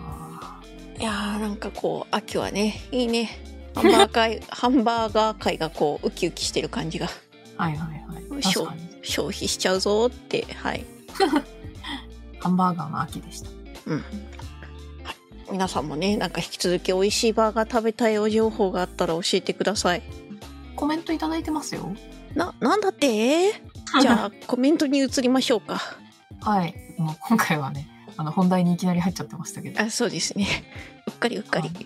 [1.00, 3.30] いやーなんかこう秋はねいいね
[3.74, 7.12] ハンバーガー界 ハンバーガー界がこうウキウキしてる感じがー
[7.58, 8.44] はいはいはい。
[8.44, 8.90] しょ確かに。
[9.04, 10.86] 消費しちゃうぞーってはい、
[12.40, 13.50] ハンバーガーの秋でした。
[13.88, 14.04] うんはい、
[15.52, 20.02] 皆さんもねなんか引き続き美味しいバーガー食べたいお情報があったら教えてください。
[20.76, 21.94] コメントいただいてますよ。
[22.36, 23.52] ななんだって？
[24.02, 25.82] じゃあコメントに移りましょうか。
[26.42, 26.74] はい。
[26.98, 27.88] もう今回はね、
[28.18, 29.82] あの本題にいきなり入っちゃってましたけど。
[29.82, 30.48] あそうですね。
[31.08, 31.86] うっかりうっかり、はい。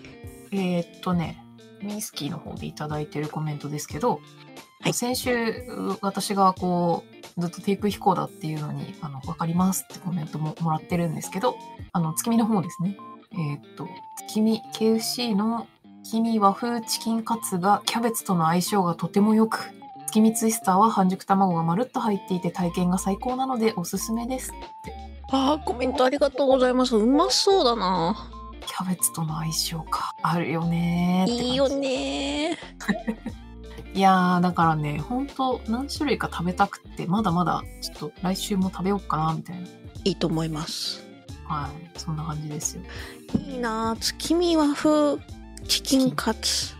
[0.52, 1.42] えーっとね、
[1.82, 4.20] ミスキーの方でいただいてるコメントですけど、
[4.80, 4.92] はい。
[4.94, 5.64] 先週
[6.00, 7.04] 私がこ
[7.36, 11.56] うずっとテイク飛行だっていうのにあの分かりますってコメントももらってるんですけど
[11.92, 12.96] あの月見の方ですね
[13.38, 15.66] えーっと月見 KFC の
[16.02, 19.58] 月見和風チキンカツがキャベツとの相性がとてもよく
[20.06, 24.52] 月見ツイスターは半熟卵がまるっと入っていて体験が最高なのでおすすめです。
[25.30, 26.96] あーコメントありがとうございます。
[26.96, 28.30] うまそうだな。
[28.64, 30.12] キャベツとの相性か。
[30.22, 32.56] あるよねいいよね
[33.94, 39.66] いやーだからねほんと何種類か食べたくってまだまだちょっと来週も食べようかなみたいな。
[40.04, 41.04] いいと思います。
[41.48, 42.82] はいそんな感じですよ
[43.34, 45.18] いいなあ月見和風
[45.66, 46.74] チキンカツ。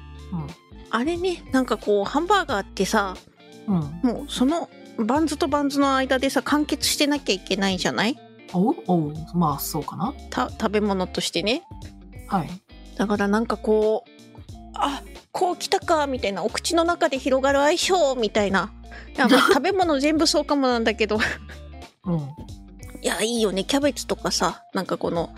[0.91, 3.17] あれねなんかこうハンバーガーってさ
[3.67, 3.77] うん。
[3.77, 8.17] うんもうそのバンズとバンズの間でさ完結してなきゃいけないじゃない？
[8.55, 9.15] おうおう。
[9.35, 10.15] まあそうかな。
[10.31, 11.65] た食べ物としてね。
[12.29, 12.51] はい。
[12.97, 14.11] だからなんかこう
[14.75, 18.73] あこうきたかみたいなお口の中で広がる相性みたいな。
[19.15, 21.19] いやまあ食べ物全部そうかもなんだけど。
[22.07, 22.19] うん。
[23.03, 23.65] いやいいよね。
[23.65, 25.35] キャベツとかさなんかこの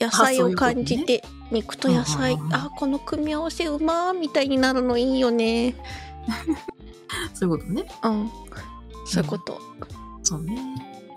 [0.00, 5.74] 野菜を感じて、肉と野菜、うんうんうんあこの組み合わせうまーみたいになるのいいよね。
[7.34, 7.84] そういうことね。
[8.02, 8.30] うん。
[9.06, 9.60] そういうこと、
[10.22, 10.58] そうね。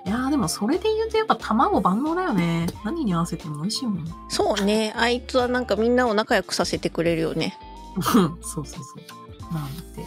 [0.06, 2.68] いやーでもそれで言うとやっぱ卵万能だよね。
[2.86, 3.98] 何に合わせても美味しいもん。
[4.00, 4.94] うんそうね。
[4.96, 7.58] あいつはなんかみんなを仲良くさせてくれるよね。
[8.02, 9.54] そうそうそう。
[9.54, 10.04] なんで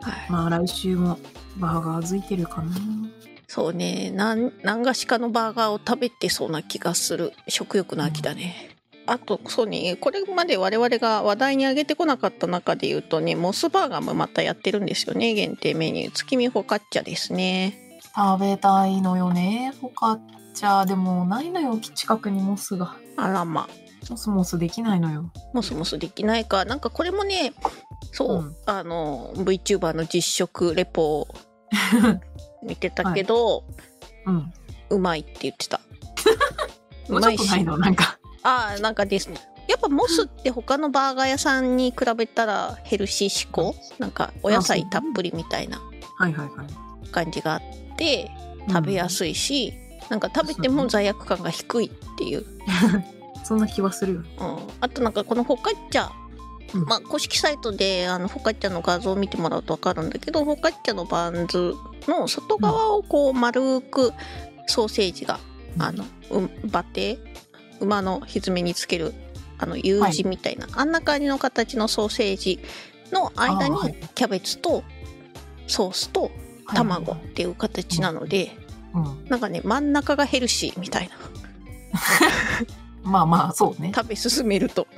[0.00, 0.30] はい。
[0.30, 1.18] まあ来週も
[1.58, 2.74] バーガー付いてるかな
[3.48, 4.10] そうね。
[4.10, 7.32] なん何がしかのバーガーを食べてそうな気がする。
[7.48, 9.96] 食欲の秋だね、あとそうね。
[9.96, 15.34] これまで我々が話題に上げてこなかった中で言うとねモスバーガーもまたやってるんですよね。
[15.34, 16.12] 限定メニュー。
[16.12, 18.00] 月見フォカッチャですね。
[18.14, 19.72] 食べたいのよね。
[19.80, 20.18] フォカッ
[20.54, 20.84] チャ。
[20.84, 21.78] でもないのよ。
[21.78, 22.96] 近くにモスが。
[23.16, 23.68] あらま
[24.10, 25.30] モスモスできないのよ。
[25.52, 26.64] モスモスできないか。
[26.64, 27.52] なんかこれもね
[28.12, 28.56] そう、うん。
[28.66, 31.20] あの VTuber の実食レポ。
[31.20, 31.28] を
[32.62, 33.64] 見てたけど、
[34.26, 34.52] うん。
[34.90, 35.80] うまいって言ってた。
[37.10, 37.78] もうちょっとないの？
[37.78, 38.18] なんか。
[38.42, 39.36] ああなんかですね。
[39.68, 45.80] やっぱモスって他のバーガー屋さんに比べたらヘルシー志向なんかお野菜たっぷりみたいな
[46.18, 47.08] はいはいはい。
[47.10, 47.60] 感じがあっ
[47.96, 48.30] て
[48.68, 49.74] 食べやすいし、
[50.08, 52.44] なんか食べても罪悪感が低いっていう、
[53.42, 54.20] そんな気はするよ。
[54.38, 56.25] うん、あとなんかこのフォカッチャうん
[56.72, 61.74] まあ、公式サイトであのフォカッチャの画像を見てもらうと分かるんだけどフォカッチャのバンズ
[62.08, 64.12] の外側をこう丸く
[64.66, 65.38] ソーセージが、
[65.76, 65.82] うん。
[65.82, 67.18] あのう馬蹄
[67.80, 69.14] 馬の蹄につける
[69.58, 72.60] あの U 字みたいな、あんな感じの形のソーセージ
[73.12, 74.82] の間にキャベツと
[75.66, 76.30] ソースと
[76.74, 78.56] 卵っていう形なので、
[78.94, 79.28] うん。
[79.28, 81.16] なんかね真ん中がヘルシーみたいな。
[83.10, 83.92] まあまあ、そうね。
[83.94, 84.88] 食べ進めると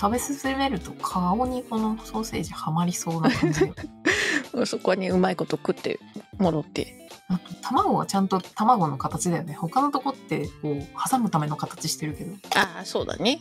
[0.00, 3.60] 食べ進めると顔にこのソーセージはまりそうな感じ。
[3.60, 3.72] で。
[4.66, 6.00] そこはねうまいこと食って
[6.38, 7.08] 戻って。
[7.28, 9.54] あと卵はちゃんと卵の形だよね。
[9.54, 12.34] 他のとこってこう挟むための形してるけど。
[12.56, 13.40] ああそうだね。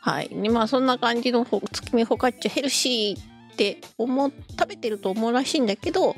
[0.00, 0.28] はい。
[0.28, 6.16] でまあそんな感じの月見フォカッチャヘルシーって思う食べてると思うらしいんだけど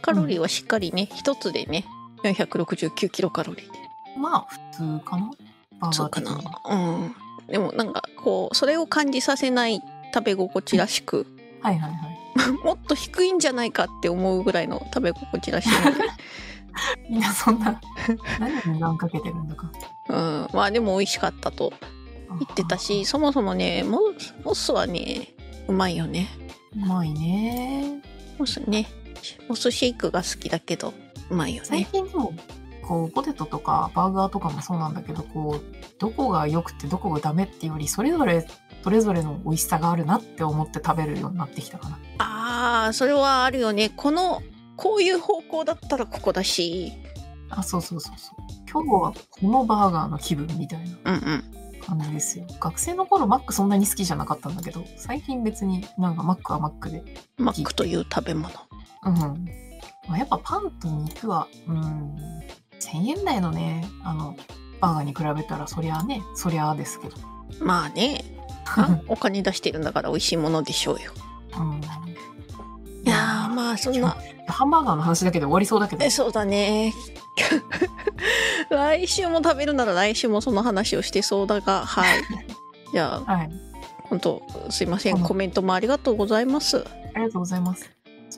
[0.00, 1.84] カロリーはしっかりね一、つでね
[2.22, 5.30] 469キロカロリーまあ普通かな。
[5.80, 6.40] バーそうかな。
[6.70, 9.80] うんでもなんかこうそれを感じさせない
[10.14, 11.26] 食べ心地らしく
[11.60, 12.18] はいはいはい。
[12.64, 16.04] もっと低いんじゃないかって思うぐらいの食べ心地らしいので
[17.10, 17.80] みんなそんな、
[18.38, 19.70] 何に値段かけてるんだか。
[20.08, 21.72] うんまあでも美味しかったと
[22.30, 25.34] 言ってたしそもそもねモスモスはね
[25.66, 26.28] うまいよね
[26.76, 28.00] うまいね。
[28.38, 28.88] モスね
[29.48, 30.94] モスシェイクが好きだけど
[31.30, 32.32] うまいよ最ね近でも、
[32.82, 38.46] こう、ポテトとかバーガーとかもそうなんだけど、こう、どこが良くてどこがダメっていうより、それぞれ、
[38.82, 41.98] それぞれの美味しさがあるなって思って食べるようになってきたかな。
[42.18, 44.42] あーそれはあるよねこの
[44.76, 46.92] こういう方向だったらここだし
[47.50, 48.44] あ、そうそうそうそう。
[48.70, 51.44] 今日はこのバーガーの気分みたいなうんうん
[51.80, 52.46] 感じですよ。
[52.60, 57.02] 学生の頃マックそんなに好きじゃなかったんだけど、最近別になんかマックはマックで。
[57.38, 58.50] マックという食べ物
[59.04, 59.14] うん。
[60.06, 62.16] まあ、やっぱパンと肉は、うん、
[62.80, 64.36] 1000円台のね、あの、
[64.80, 67.14] バーガーに比べたらそりゃあね、そりゃあですけど。
[67.60, 68.24] まあね
[68.76, 71.12] あ お金出してるんだから美味しいものでしょうよ
[71.58, 71.80] うん。
[73.04, 76.10] いやーまあそんなハンバーガーの話だけで終わりそうだけどえ。
[76.10, 76.92] そうだね
[78.70, 82.20] 来週も食べるなら来週もその話をしてそうだがはい
[82.92, 83.50] じゃあはい。
[84.10, 86.78] 本当すいませうんんコメントもありがとうございます
[87.14, 87.90] ありがとうございます。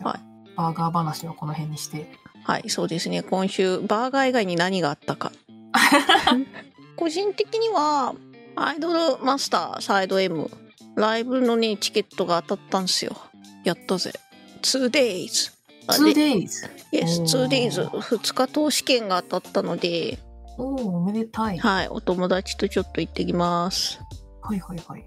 [0.02, 0.20] はい
[0.56, 2.10] バーガー話はこの辺にして。
[2.44, 5.30] はいそうですね今週バーガー以外に何があったか
[6.96, 8.14] 個人的には
[8.56, 10.50] アイドルマスターサイド M
[10.96, 13.16] ライブのねチケットが当たったんですよ。
[13.64, 14.12] やったぜ。
[14.62, 15.52] 2days
[15.86, 16.68] あで 2days。
[16.92, 17.70] Yes おー。
[17.70, 20.18] 2days2 日投資券が当たったので。
[20.58, 21.58] おおおめでたい。
[21.58, 24.00] はいお友達とちょっと行ってきます。
[24.42, 25.00] はいはいはい。
[25.00, 25.04] い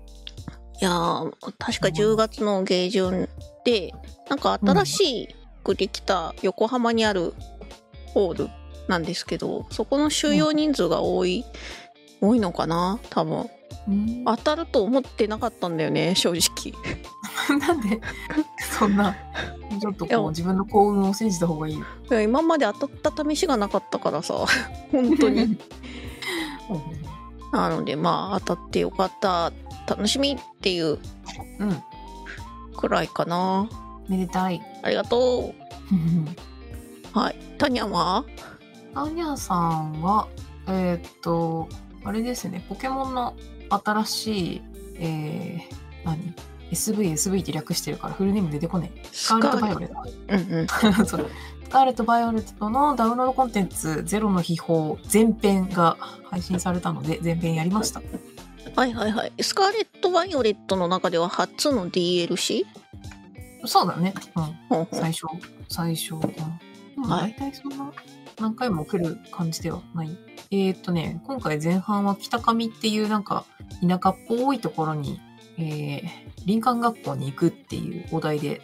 [0.83, 3.29] やー確か10月の下旬
[3.63, 3.93] で
[4.29, 7.33] なんか新しくできた横浜にある
[8.07, 8.49] ホール
[8.87, 11.45] なんですけどそこの収容人数が多い、
[12.21, 13.49] 多いのかな多分。
[13.87, 14.23] うん。
[14.25, 16.73] 当たると思ってなかったんだよね正直。
[17.59, 17.99] なんで、
[18.77, 19.15] そんな、
[19.81, 21.75] ちょっとこう自分の幸運を信じた方がいい？
[21.79, 21.85] よ。
[22.11, 24.35] いや今まで当たった試しがなかったからさ
[24.91, 25.41] 本当に。
[25.43, 25.57] う ん
[27.51, 29.51] なのでまあ当たってよかった。
[29.85, 30.97] 楽しみっていう
[31.59, 31.83] うん。
[32.77, 33.67] くらいかな。
[34.07, 34.61] めでたい。
[34.81, 35.53] ありがと
[37.13, 37.19] う。
[37.19, 37.35] はい。
[37.57, 38.23] タニャは？
[38.95, 40.27] アニャさんは、
[40.67, 41.67] えーっと、
[42.03, 43.35] あれですね、ポケモンの
[43.69, 44.61] 新しい、
[44.99, 46.33] えー、何
[46.71, 49.03] ?SV、SV って略してるからフルネーム出てこねえ。
[49.11, 49.97] スカーレット・バイオレット。
[50.27, 51.29] うんうん そう
[51.63, 55.97] スカーレット・バイオレットのダウンロードコンテンツゼロの秘宝前編が
[56.29, 58.01] 配信されたので前編やりました。
[58.75, 59.33] はいはいはい。
[59.41, 62.63] スカーレット・バイオレットの中では初の DLC?
[63.65, 64.13] そうだね。
[64.69, 64.87] うん。
[64.91, 65.25] 最初、
[65.67, 66.13] 最初。
[66.13, 66.21] うん。
[66.95, 67.91] まあはい大体そんな
[68.39, 70.17] 何回も来る感じではない。
[70.51, 73.45] えーっとね、今回前半は北上っていうなんか
[73.81, 75.19] 田舎っぽいところに、
[75.57, 76.01] えー、
[76.45, 78.61] 林間学校に行くっていうお題で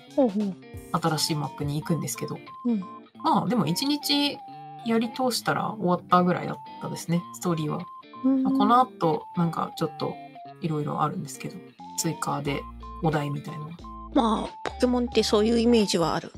[0.91, 2.79] 新しいマップに行くんですけど、うん
[3.23, 4.37] まあでも一日
[4.85, 7.79] やり通したら終わったぐらいだったですね、ストーリーは。
[8.23, 10.15] まあこの後、なんかちょっと
[10.61, 11.57] いろいろあるんですけど、
[11.97, 12.61] 追加で
[13.03, 13.71] お題みたいなの
[14.13, 16.31] まあ、ポケモンってそういうイメージはある。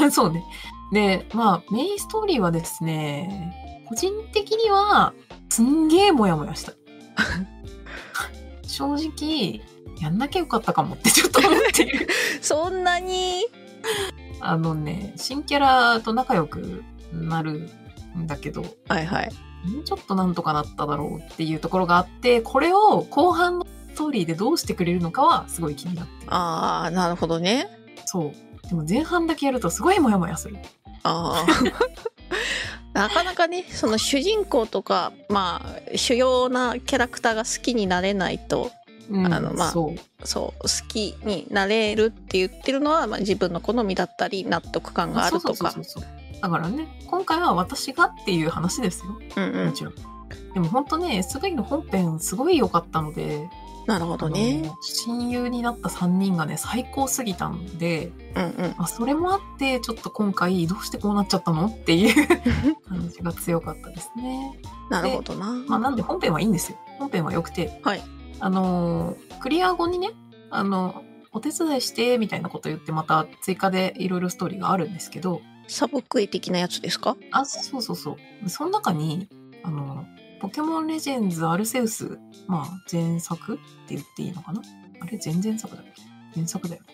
[0.00, 0.10] が。
[0.10, 0.44] そうね。
[0.92, 5.12] で、まあメインストーリーはですね、個人的には
[5.48, 6.72] すんげえモヤモヤした。
[8.66, 9.62] 正直、い
[10.00, 12.08] やんなきゃよかったかもってちょっと思ってる。
[12.42, 13.44] そんなに？
[14.40, 17.70] あのね、新キャラと仲良くなる
[18.16, 19.30] んだけど、はいはい。
[19.84, 26.34] ちょっとなんとかなっただろうっていうところがあって、これを後半のストーリーでどうしてくれるのかはすごい気になってる。
[26.34, 27.68] ああ、なるほどね。
[28.06, 28.32] そ
[28.64, 28.68] う。
[28.68, 30.56] でも前半だけやるとすごいモヤモヤする。
[31.04, 31.46] ああ。
[32.92, 38.70] なかなかね、その主人公とか、まあ、主要なキャラクターが好きになれないと、
[39.10, 40.26] うん、あのまあそう。
[40.26, 45.80] そう、好きになれるって言ってるのは、まあ、自分の好みだったり、納得感があるとかそ。
[45.80, 46.04] うそう
[46.40, 49.18] だからね、今回は私がっていう話ですよ。
[49.36, 49.66] うんうん。
[49.66, 49.94] もちろん。
[50.54, 53.48] でも本当ね、SVE の本編すごい良かったので、
[53.86, 58.74] なるほどね親友になった3人がね、最高すぎたんで、うんうん。
[58.78, 62.26] まあ、それもあって、ちょっと今回どうしてこうなっちゃったのっていう
[62.88, 64.58] 感じが強かったですね。
[64.90, 65.52] なるほどな。
[65.68, 66.78] まあなんで本編はいいんですよ。
[66.98, 67.80] 本編は良くて。
[67.84, 68.02] はい。
[68.40, 70.10] あのー、クリア後にね、
[70.50, 77.16] あの、お手伝いして、みたいなこと言って、また追加でいろいろストーリーがあるんですけど、サブクエ的なやつですか？
[77.32, 78.48] あ、そうそうそう。
[78.50, 79.28] その中に、
[79.62, 80.04] あの、
[80.44, 83.56] ポケモンレジェンズアルセウス、まあ、前作っ
[83.88, 84.60] て言っていいのかな？
[85.00, 86.02] あれ、前々作だっけ？
[86.36, 86.88] 前作だよね。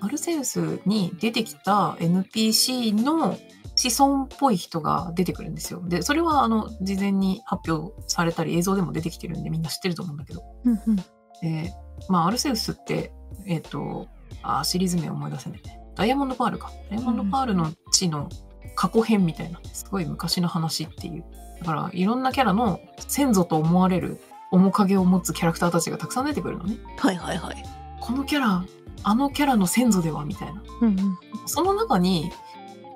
[0.00, 3.36] アルセウスに出てきた NPC の
[3.74, 5.82] 子孫っぽい人が出てくるんですよ。
[5.88, 10.44] で、それは、あの、事前に発表されたり映像でも出てきてるんでみんな知ってると思うんだけど。
[10.64, 10.96] うんうん。
[11.42, 11.74] で、
[12.08, 13.10] まあ、アルセウスって、
[13.44, 14.06] えっ、と、
[14.44, 15.80] あ、シリーズ名思い出せないね。
[15.96, 16.70] ダイヤモンドパールか。
[16.90, 18.28] ダイヤモンドパールの地の
[18.76, 21.24] 過去編みたいな、すごい昔の話っていう。
[21.60, 26.76] だから、いろんなキャラの先祖と思われる面影を持つキャラクターたちがたくさん出てくるのね。
[26.98, 27.64] はいはいはい。
[28.00, 28.64] このキャラ、
[29.02, 30.62] あのキャラの先祖ではみたいな。
[30.80, 31.18] うんうん。
[31.46, 32.30] その中に、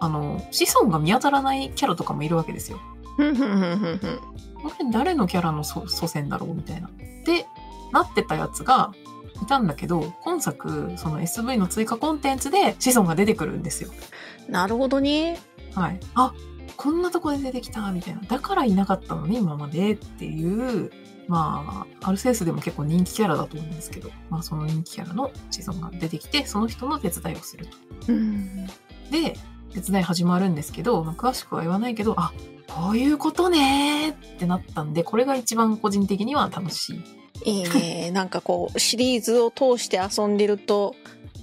[0.01, 2.81] あの、子孫が見当たらないキャラとかもいるわけですよ。
[3.17, 6.89] これ誰のキャラの祖祖先だろうみたいな。
[7.25, 7.47] で、
[7.93, 8.93] なってたやつが
[9.43, 13.91] いたんだけど、今作、その SV の追加コンテンツで子孫が出てくるんですよ。
[14.49, 15.39] なるほどね。
[15.75, 16.01] はい。
[16.15, 16.33] あ、
[16.77, 18.21] こんなとこで出てきた、みたいな。
[18.23, 20.91] だからいなかったのね、今までっていう、
[21.29, 27.77] まあ、アルセウスでも結構人気キャラだと思うんですけど、まあその人気キャラの子孫が出てきて、その人の手伝いをすると。
[28.09, 28.67] うん。
[29.11, 29.37] で、
[29.73, 32.33] 手伝い始まるんですけど、まあ、詳しくは言わないけど、あ、
[32.69, 36.95] こういうことねーってなったんで、これが一番個人的には楽し
[37.45, 37.51] い。
[37.51, 38.11] いいね。
[38.15, 40.95] なんかこう、シリーズを通して遊んでると、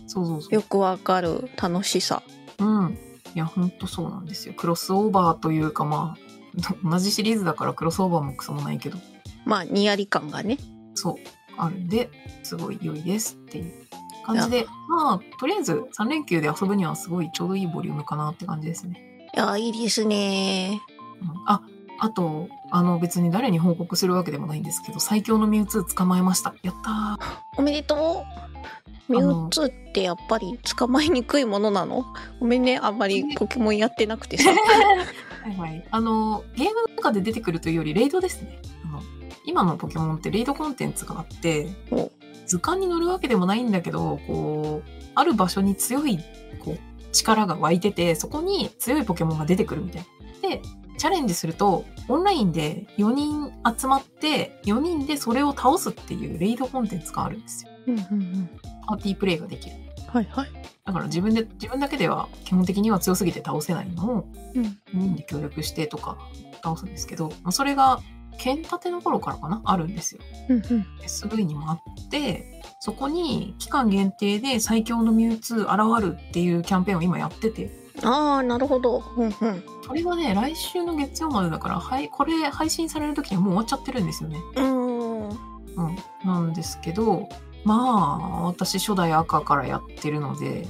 [0.08, 0.56] そうそうそう。
[0.56, 2.24] よくわかる楽しさ。
[2.60, 2.98] うん。
[3.36, 4.54] いや、ほんとそうなんですよ。
[4.54, 8.98] クロスオーバーというか、まあ、 同じシリーズだからクロスオーバーもクソもないけど、
[9.46, 10.58] まあ、ニヤリ感がね。
[10.96, 11.16] そう、
[11.58, 12.10] あるんで、
[12.44, 13.74] すごい良いですっていう
[14.26, 19.30] 感じで、まあ、とりあえず3連休で遊ぶにはすごいちょうどいいボリュームかなって感じですね。
[19.34, 20.82] いや、いいですね。
[21.22, 21.62] うん、あ、
[22.00, 26.54] あと、あの別に誰に報告するわけでもないんですけど、最強のミュウツー捕まえました。
[26.64, 27.18] やったー。
[27.58, 28.49] おめでとう。
[29.10, 32.06] ミュウツーってやっぱり捕まえにくいものなの？
[32.40, 34.52] ごめんね、あんまりポケモンやってなくてさ。
[35.44, 35.88] はいはい。
[35.90, 38.60] あの、ゲームの中で出てくるというより、レイドですね。
[38.86, 39.02] あの、
[39.46, 42.12] 今のポケモンってレイドコンテンツがあってお、
[42.46, 46.20] 図鑑に乗るわけでもないんだけど、こう、ある場所に強い、
[46.64, 46.80] こう、
[47.12, 50.06] 力が湧いてて、そこに強いポケモンが出てくるみたい
[50.42, 50.50] な。
[50.50, 50.62] で、
[50.98, 57.69] チャレンジすると、オンラインで4人集まって、4人でそれを倒すっていうレイドコンテンツがあるんですよ。
[57.88, 58.50] うんうんうん。
[58.88, 59.76] パーティープレイができる。
[60.08, 60.50] はいはい。
[60.86, 64.64] だから自分で、自分だけでは基本的には強すぎて倒せないのを、うん。
[64.64, 66.18] 4人で協力してとか
[66.64, 68.00] 倒すんですけど、まあそれが、
[68.38, 69.62] 剣立ての頃からかな？
[69.66, 70.22] あるんですよ。
[70.48, 70.86] うんうん。
[71.04, 77.70] SV にもあって、そこに期間限定で最強のミュウツー現るっていうキャンペーンを今やってて、
[78.02, 79.04] ああ、なるほど。
[79.18, 79.34] うんうん。
[79.86, 84.40] それがね、来週の月曜までだから、はい、これ配信される時にはもう終わっちゃってるんですよね。
[84.56, 85.30] うーん。
[85.30, 85.98] うん。
[86.24, 87.28] なんですけど、
[87.64, 90.70] まあ、私初代赤からやってるので、やっ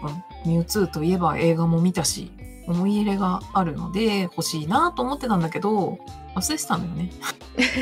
[0.00, 2.30] ぱミュウツーといえば映画も見たし、
[2.66, 5.98] 思い入れがあるので欲しいなと思ってたんだけど、
[6.34, 7.10] 忘れてたんだよね。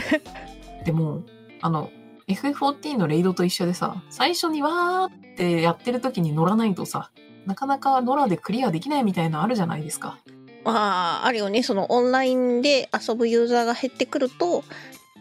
[0.84, 1.22] でも、
[1.62, 1.90] あの、
[2.28, 7.10] FF14 のレイドと一緒でさ、最初にわーってやってる時に乗らないとさ、
[7.46, 10.18] なかなかノラでクリアできないみたいなのあるじゃないですか。
[10.64, 11.62] まあ、あるよね。
[11.62, 14.64] そのオンラインで遊ぶユーザーが減ってくると、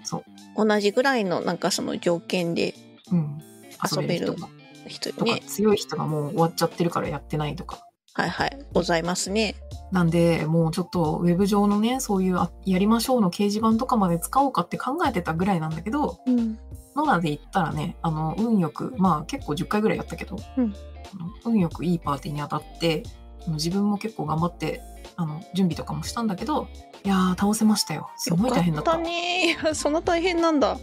[0.04, 0.24] そ
[0.56, 0.66] う。
[0.66, 2.76] 同じぐらいのなんかその条件で
[3.14, 3.42] うん。
[3.92, 4.50] 遊べる人がとか、
[4.88, 5.42] 人ね。
[5.48, 7.80] 強い人がもう終わっちゃってるからやってないとか。
[8.16, 8.60] はいはい。
[8.74, 9.56] ございますね。
[9.92, 16.60] なんで、もうちょっとウェブ上のね、そういうあやりましょうの掲示板とかまで使おうかって考えてたぐらいなんだけど、うん。
[16.96, 20.74] ノラで言ったらね、あの、運よく、まあ結構10回ぐらいやったけど、うん
[21.46, 23.04] 運よくいいパーティーに当たって、
[23.48, 24.82] 自分も結構頑張って、
[25.16, 26.68] あの、準備とかもしたんだけど、
[27.04, 28.10] いやー、倒せましたよ。
[28.16, 28.92] すごい大変だった。
[28.92, 29.58] ったね。
[29.74, 30.78] そんな大変なんだ。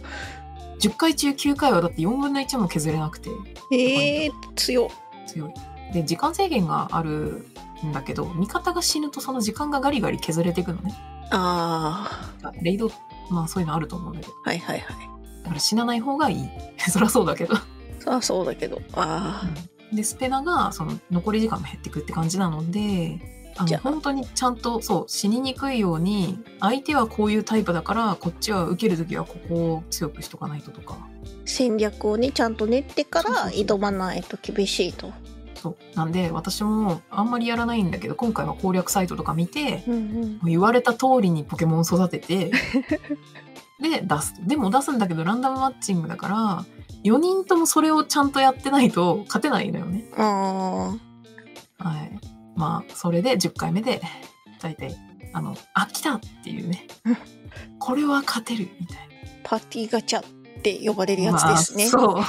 [0.81, 3.29] 10回中9回はだって4分の1も削れなくて
[3.71, 4.89] えー、強っ
[5.31, 5.53] 強い。
[5.93, 7.45] で、時間制限がある
[7.85, 10.93] んだけど、味方が死ぬとその時間がガリガリ削れていくのね。
[11.31, 12.91] あレイド、
[13.29, 14.33] まあそういうのあると思うんだけど。
[14.45, 15.11] あはいはいはい
[15.43, 16.49] だから死なない方がいい。
[16.77, 17.55] そりゃそうだけど。
[17.99, 19.43] そりゃそうだけどあ
[19.93, 23.19] で、スペナがその残り時間が減っていくって感じなので、
[23.61, 30.97] あの本当にちゃんとそう死ににくいように相手はこういうタイプだからこっちは受ける時はここを強くしとかないととか。
[30.99, 31.07] あ
[31.45, 35.11] 戦略をねちゃんと練ってから挑まないと厳しいと。
[35.55, 35.77] そう。
[35.95, 40.39] なんで私もあんまりやらないんだけど今回は攻略サイトとか見てうんうん。
[40.45, 42.51] 言われた通りにポケモン育てて
[43.81, 44.33] で出す。
[44.35, 46.65] とでも出すんだけどランダムマッチングだから
[47.03, 50.05] 4人ともそれをちゃんとやってないと勝てないのよね。
[50.17, 50.95] あ
[51.77, 54.01] はいまあそれで10回目で
[54.61, 54.95] 大体
[55.33, 56.87] あのあ来たっていうね。
[57.05, 57.17] う ん
[57.79, 59.03] これは勝てるみたいな。
[59.03, 59.07] ー
[59.43, 60.23] パーティーガチャっ
[60.61, 62.21] て呼ばれるやつですね、まあそう。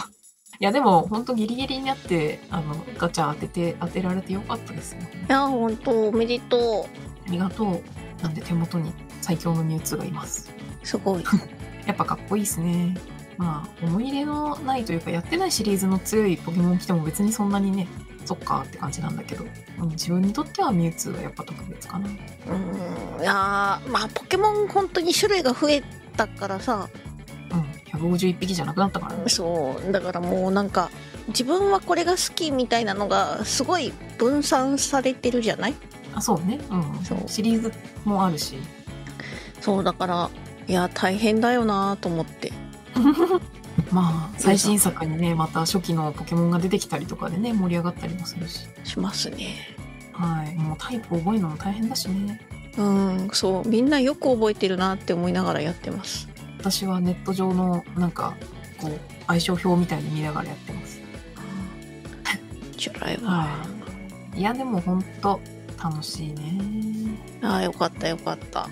[0.61, 5.01] いやでも本当ギリギリになってあのガチャ当てて当てられてよかったですよ。
[5.01, 6.87] いや本当おめでと
[7.27, 7.83] ありがとう。
[8.23, 10.53] なんで手元に最強のミュウツーがいます。
[10.83, 11.25] うすごい。
[11.87, 12.97] やっぱかっこいいですね。
[13.37, 17.89] まあ、思い入れのないというか、やってないシリーズの強いポケモン来ても別にそんなにね、
[18.25, 22.09] そっかって感じなんだけど、うん自分にとってはミュウツーがやっぱ特別かな。
[22.09, 25.83] うーんいやーまあポケモン本当に種類が増え
[26.17, 26.89] たからさ
[27.51, 29.25] うん、151匹じゃなくなったからね。
[29.29, 30.91] そうだからもうなんか
[31.29, 35.75] 自分はこれが好きみたいなのがすごい分散されてるじゃない？
[36.15, 36.61] あ、そうね。
[36.71, 37.05] うん。
[37.05, 37.73] そうシリーズ
[38.05, 38.57] もあるし。
[39.61, 40.31] そうだから
[40.67, 42.53] いや大変だよなと思って
[43.91, 48.67] まあ、最新作にね、また初期のポケモンが出てきたりとかでね、盛り上がったりもするし。
[48.85, 49.77] しますね
[50.13, 50.55] はい。
[50.57, 52.41] もうタイプ覚えるのも大変だしね。
[52.79, 56.27] うんそうみんなよく覚えてるなって思いながらやってます
[56.59, 58.35] 私はネット上のなんか、
[58.79, 61.01] こう、相性表みたいに見ながらやってます。
[62.77, 63.49] チュライは、は
[64.35, 64.41] い。
[64.41, 65.41] いや、でもほんと、
[65.83, 67.19] 楽しいね。
[67.43, 68.69] ああよかったよかった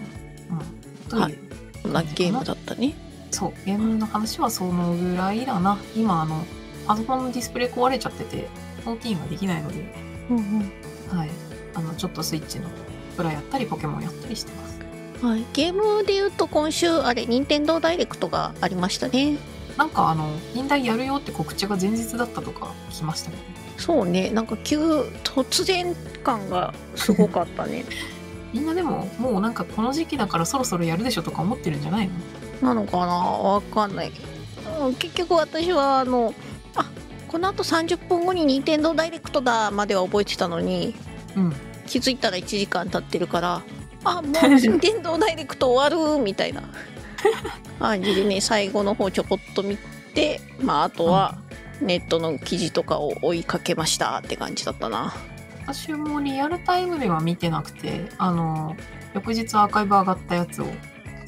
[0.50, 1.08] うん。
[1.08, 1.50] という、はい
[1.82, 2.94] こんなゲームだったね
[3.30, 5.78] そう、ゲームの話はそのぐらいだな。
[5.94, 6.44] 今、あの、
[6.86, 8.48] パソコンのディスプレイ壊れちゃってて、
[8.84, 9.84] 14ができないので、
[10.30, 10.72] うんうん
[11.16, 11.30] はい。
[11.74, 12.68] あの、ちょっとスイッチの
[13.16, 14.80] プラやったり、ポケモンやったりしてます。
[15.24, 19.36] はい、ゲームで言うと今週あれ任天堂ダイレクトがありましたね
[19.76, 23.36] なんか、あの、忍耐やるよって告知が前日だったとか聞きましたね。
[23.76, 24.78] そうねなんか急
[25.24, 27.84] 突然感がすごかったね
[28.52, 32.14] みんなでも、もうなんかこの時期だからそろそろやるでしょとか思ってるんじゃないの？
[32.60, 33.14] なのかな？
[33.14, 34.12] わかんない。
[34.80, 36.34] うん結局私はあの
[36.76, 36.84] あ
[37.28, 40.94] このあと30分後に任天堂ダイレクトだまでは覚えてたのに
[41.36, 41.52] うん。
[41.86, 43.62] 気づいたら1時間経ってるから
[44.04, 46.62] あもう 任天堂ダイレクト終わるみたいな
[47.80, 49.76] 感じでね最後の方ちょこっと見
[50.14, 51.36] てまああとは
[51.80, 55.12] ネットの記事とかを追いかけましたって感じだったな。
[55.62, 58.76] 私もリアルタイムでは見てなくて、あの、
[59.14, 60.66] 翌日アーカイブ上がったやつを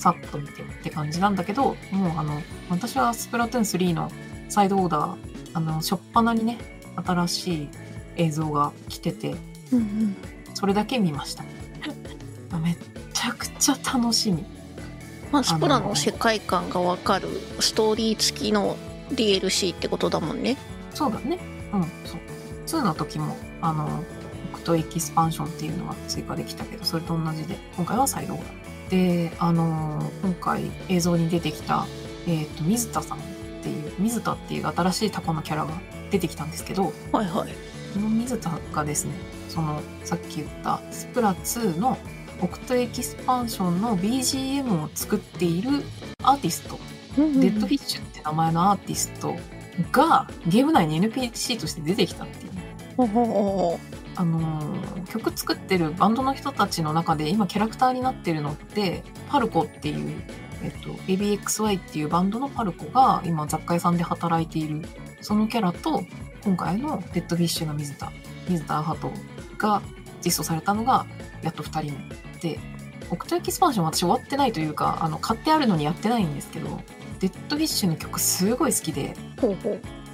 [0.03, 4.11] さっと見てって感じなんだけど、もうあの、私はスプラトゥーン3の
[4.49, 5.17] サイドオーダー、
[5.55, 6.59] あの、しょっぱなにね、
[6.97, 7.69] 新しい
[8.17, 9.37] 映像が来てて、
[9.71, 10.17] うんうん
[10.55, 11.45] それだけ見ました。
[12.63, 12.77] めっ
[13.13, 14.45] ちゃくちゃ楽しみ。
[15.33, 17.29] まあスプラの世界観がわかる
[17.59, 18.77] ストーリー付きの
[19.11, 20.57] DLC ってことだもんね
[20.95, 21.39] そうだね。
[21.73, 22.81] うん、そう。
[22.83, 24.05] 2の時も、あの、
[24.53, 28.62] オクトエキスパンションっていうのが追加できたけど、それと同じで、今回はサイドオーダー。
[28.93, 31.87] で、あの、今回映像に出てきた、
[32.27, 33.21] えっ、と、ミズタさんっ
[33.63, 35.81] ていう、ミズタっていう新しいタコのキャラが
[36.11, 37.53] 出てきたんですけど、はいはい。
[37.95, 39.15] このミズタがですね、
[39.49, 41.97] その、さっき言ったスプラ2の
[42.43, 45.71] オクトエキスパンションの BGM を作っている
[46.23, 46.79] アーティスト。
[47.17, 49.37] デッドフィッシュって名前のアーティスト
[49.91, 52.53] がゲーム内に NPC として出てきたっていう。
[52.99, 53.81] ほほほ
[54.17, 60.23] あのー曲作ってるバンドの人たちの中で今キャラクターになってるのってパルコっていう、
[60.63, 64.83] えっと、ABXY っていうバンドのパルコが今雑貨屋さんで働いている
[65.21, 66.03] そのキャラと
[66.45, 68.11] 今回のデッドフィッシュのミズタ、ミ
[68.49, 69.13] ズタアハト
[69.59, 69.83] が
[70.25, 71.07] 実装されたのが
[71.43, 71.93] やっと2人
[72.43, 72.73] 目で。
[73.11, 76.81] オクトエキスパンションは私終わってないというかあの買ってあるのにやってないんですけど
[77.21, 79.15] デッドフィッシュの曲すごい好きで。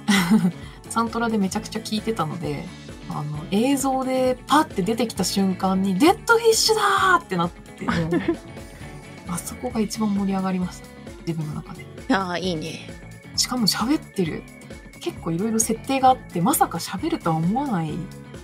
[0.89, 2.65] サントラでめちゃくちゃ聴いてたので
[3.09, 7.85] あの映像でパッて出てきた瞬間に「デッドフィッシュだ!」ってなって
[9.27, 10.87] あそこが一番盛り上がりました。
[11.27, 11.85] 自分の中で。
[12.13, 12.89] ああいいね。
[13.35, 14.43] しかも喋ってる。
[14.99, 17.91] 結構いろいろ設定があってまさか喋るとは思わない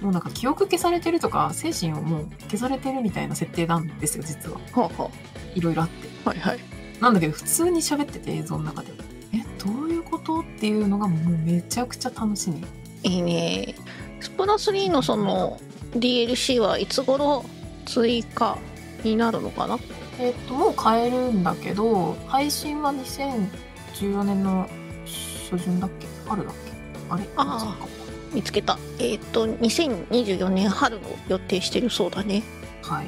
[0.02, 4.60] もうなんか記憶消されてるとか精神をもう消されてるみたいな設定なんですよ実は。
[4.72, 5.12] ほうほ
[5.54, 6.08] いろいろあって。
[6.26, 6.60] うはいはい。
[7.02, 8.94] なんだけど普通に喋ってて映像の中で
[9.34, 10.40] えどうこと？
[10.40, 12.64] っていうのがもうめちゃくちゃ楽しみ。
[13.04, 13.76] いいね
[14.26, 15.60] スプラ3のその
[15.96, 17.46] DLC はいつ頃
[17.86, 18.58] 追加
[19.04, 19.78] になるのかな？
[20.20, 24.68] えっともう買えるんだけど配信は2014年の
[25.52, 26.08] 初旬だっけ？
[26.28, 26.72] 春だっけ？
[27.12, 27.24] あれ？
[27.38, 27.88] ああ
[28.34, 28.80] 見つけた。
[29.00, 32.42] えっ、と2024年春を予定してるそうだね。
[32.82, 33.06] はい。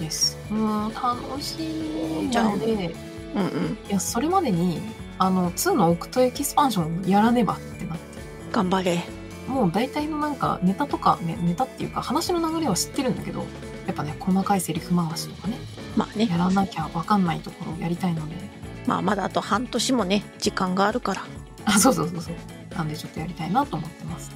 [0.00, 0.38] です。
[0.50, 2.94] うん楽しみじゃあなので
[3.34, 3.78] うんうん。
[3.88, 4.80] いやそれまでに
[5.18, 8.04] あの2のオクトエキスパンションやらねばってなって。
[8.52, 9.02] 頑張れ
[9.50, 13.40] もう大体のなんかネタとか、ね、ネタっていうか話の流れは知ってるんだけど
[13.86, 15.58] やっぱね細かいセリフ回しとかね
[15.96, 16.26] まあね。
[16.26, 18.36] やらなきゃ分かんないところをやりたいので。
[18.86, 21.24] まあまだあと半年もね時間があるから。
[21.66, 22.74] あそうそうそうそう。
[22.74, 24.30] なんでちょっとやりたいなと思ってます。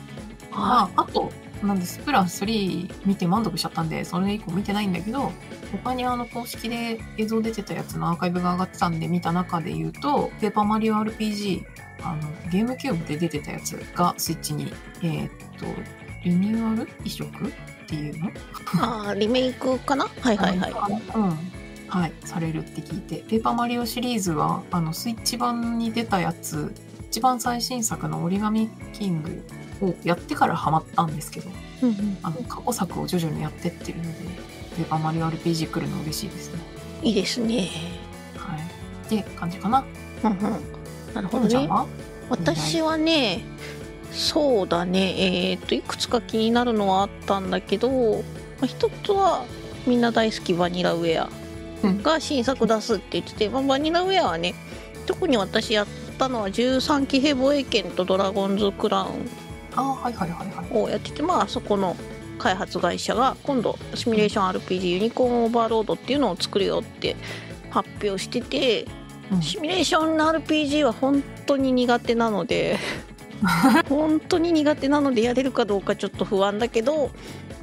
[0.51, 1.31] はまああと
[1.63, 5.33] なんでスプラ3見て満足しちゃったんでそれ以降見てないんだけど
[5.73, 11.65] 他にあの公式で映像出てたやつのアーカイブが上がってたんで見た中で言うと「ペーパーマリオ RPG」
[12.05, 15.67] あのゲームキューブで出てたやつがスイッチにえーっと
[16.25, 17.31] リニューアル移植っ
[17.87, 18.31] ていうの？
[18.81, 20.07] あーリメイクかな？
[20.21, 20.73] はいはいはい
[21.15, 21.39] うん。
[21.87, 26.75] はい、されるって聞いて、ペーパーマリオシリーズは、あの、スイッチ版に出たやつ、
[27.09, 29.45] 一番最新作の折り紙キング
[29.81, 31.51] をやってからハマったんですけど、
[31.83, 34.09] うんうんあの、過去作を徐々にやってってるので、
[34.77, 36.61] ペーパーマリオ RPG 来るの嬉しいですね。
[37.03, 37.69] いいですね
[38.39, 38.61] はい。
[38.61, 39.85] って感じかな。
[40.25, 40.84] うんうん
[41.15, 41.69] なるほどね。
[42.29, 43.45] 私はね
[44.13, 45.51] そうだね。
[45.51, 48.23] えっ、といくつか気になるのはあったんだけど、ま
[48.63, 49.45] あ、一つは
[49.87, 51.31] みんな大好きバニラウェア
[51.83, 52.03] うん。
[52.03, 54.55] が新作出すって言ってて、まあ、バニラウェアはね
[55.07, 55.87] 特に私やっ
[56.19, 59.09] たのは13騎兵防衛権とドラゴンズクラウン。
[60.85, 61.97] をやっててまあそこの
[62.39, 67.17] 開発会社が今度シミュレーション RPG ユニコーンオーバーロードっていうのを作るよって
[67.71, 68.87] 発表してて
[69.35, 72.79] うんシミュレーション RPG は本当に苦手なので
[73.89, 77.11] 本当に苦手なのでやれるかどうかちょっと不安だけど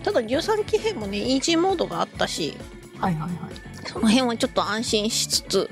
[0.04, 2.56] ただ13騎兵もねイージーモードがあったし
[3.00, 3.32] はいはいはい。
[3.88, 5.70] その辺はちょっと安心しつつ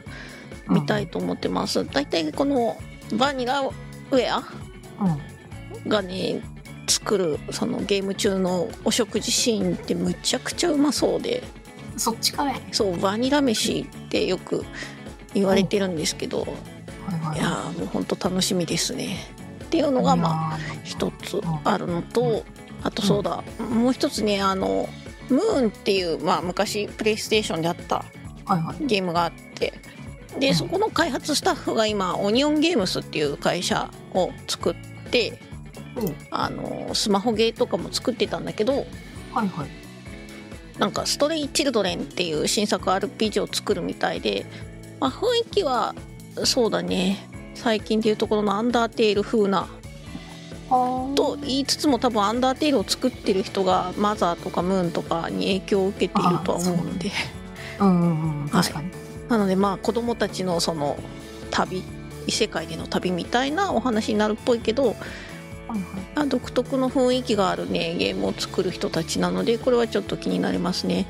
[0.68, 1.86] 見たいと思ってます。
[1.86, 2.76] 大体この
[3.14, 4.44] バニラウェア
[5.00, 5.90] うん。
[5.90, 6.42] がね
[6.88, 11.44] 作るそのゲーム中のお食事シーンってむちゃくちゃうまそうで
[11.98, 12.48] そっちかい。
[12.48, 14.66] はいそうバニラ飯ってよく
[15.34, 17.40] 言われてるんですけどはい。
[17.40, 19.18] いやーもうほんと楽しみですね
[19.66, 22.44] っていうのがまああ一つあるのと
[22.84, 24.88] あとそうだもう一つねあの
[25.30, 28.06] ムーンっていう、まあ、昔プレイステーションであった。
[28.82, 29.74] ゲームがあって
[30.34, 34.76] うんでそこの開発スタッフが今オニオンゲームスっていう会社を作っ
[35.12, 35.40] て
[35.96, 38.86] おあのスマホゲーとかも作ってたんだけど
[39.34, 39.70] はいはい。
[40.80, 44.46] なんか「ストレイ・チルドレン」っていう新作 RPG を作るみたいで、
[45.00, 45.96] まあ、雰囲気は
[46.44, 49.68] そうだね最近でいうところのアンダーテール風な
[50.70, 57.12] あと言いつつも多分アンダーテールを作ってる人がマザーとかムーンとかに影響を受けているとは思うので
[57.80, 58.50] うんうんうん。
[58.50, 58.92] 確かに。
[59.30, 60.98] なのでまあ子供たちのその
[61.52, 61.84] 旅
[62.28, 64.96] 異世界での旅みたいなお話になるっぽいけど
[66.16, 71.06] はい独特の雰囲気があるねゲームを作る人たちなのでこれはちょっと気になりますね。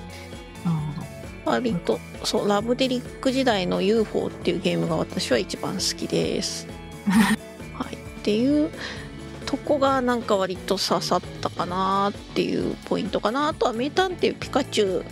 [1.46, 6.68] 割とそうラブデリック時代の UFO っていうゲームが私は一番好きです。
[7.08, 7.96] はい。
[7.96, 8.70] っていう
[9.46, 15.06] とこがなんか割と刺さったかなっていうポイントかなあとは名探偵ピカチュウ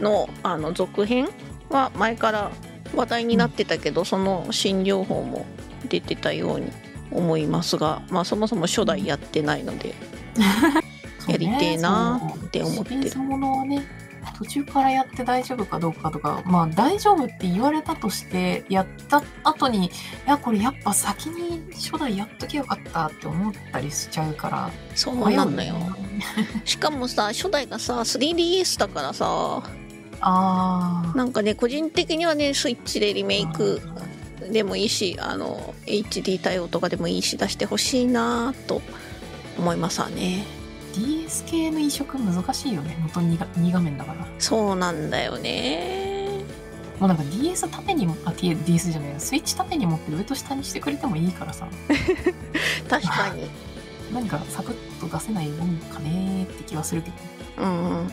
[0.00, 1.28] のあの続編
[1.68, 2.50] は前から
[2.94, 5.44] 話題になってたけど、その新情報も
[5.88, 6.70] 出てたように
[7.10, 9.94] 思いますがまあそもそも初代やってないので
[11.28, 13.18] やりてえなーって思ってる。
[13.18, 14.03] ものはね
[14.34, 19.90] 途中からやって大丈夫かどうかとかまあ大丈夫って言われたとしてやった後にい
[20.26, 24.70] やこれやっぱ先に初代やっときゃよかったって思ったりしちゃうから。
[24.94, 25.76] そう迷なんんだよ。
[26.64, 29.62] しかもさ初代がさ 3DS だからさ
[30.20, 31.16] あー。
[31.16, 33.80] なんかね個人的にはねスイッチでリメイク
[34.50, 38.82] でもいいしあの HD 対応とかでもいいし出してほしいなと
[39.58, 40.44] 思いますわね
[40.94, 42.96] DS 系の移植難しいよね。
[43.02, 44.20] 元 2, が2画面だから。
[44.20, 46.42] もそうなんだよね。
[47.00, 51.66] うなんか DS 縦にもあ DS じゃないよスイッチ縦に持って上と下にしてくれてもいいからさ。
[52.88, 53.50] 確かに。
[54.14, 57.16] なんかサクッと出せないもんかねって気はするけど。
[57.64, 58.12] うんうん。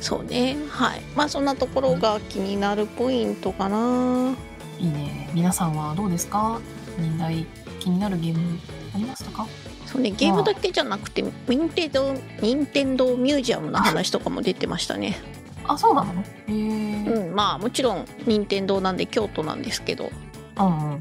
[0.00, 0.56] そうね。
[0.68, 1.02] はい。
[1.16, 4.34] まあそんなところが気になるポイントかな。
[4.78, 5.30] いいね。
[5.32, 6.60] 皆さんはどうですか？
[6.98, 7.46] 年代
[7.80, 8.58] 気になるゲーム
[8.94, 9.46] ありましたか？
[9.92, 15.16] そうねゲームだけじゃなくて任天堂任天堂ミュージアムの話とかも出てましたね。
[15.68, 16.22] あそうなの？
[16.22, 16.52] へえ。
[16.54, 20.10] うんまあもちろん任天堂なんで京都なんですけど。
[20.58, 21.00] うんうんうん。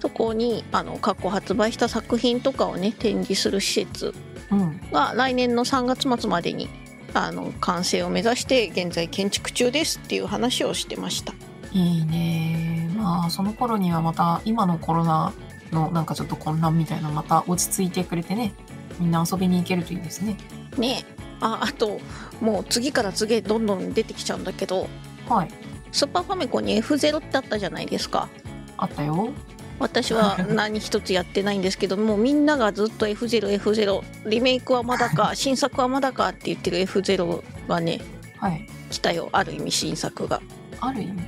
[0.00, 4.12] そこにあの過去発売した作品とかをね展示する施設
[4.50, 4.80] うん。
[4.92, 6.68] が来年の3月末までに
[7.14, 11.32] あの完成を目指して現在建築中ですっていう話をしてました。
[11.72, 12.90] いいね。
[12.96, 15.32] まあ、その頃にはまた、今のコロナ
[15.72, 18.52] のなんかちょっと混乱みたいな、また落ち着いてくれてね、
[18.98, 20.36] みんな遊びに行けるといいですね。
[20.78, 22.00] ねえああと
[22.40, 24.88] もう次から次へどんどん出てきちゃうんだけど
[25.28, 25.48] はい。
[25.92, 28.28] スーパーファミコンに F0 ってあったじゃないですか
[28.76, 29.30] あったよ。
[29.78, 38.00] 私は 何一つやってないんですけどもうみんながずっと F0F0 リメイクはまだか新作はまだかって言ってる F0 がね
[38.38, 38.66] はい。
[38.90, 40.40] 来たよある意味新作が
[40.80, 41.22] ある意味。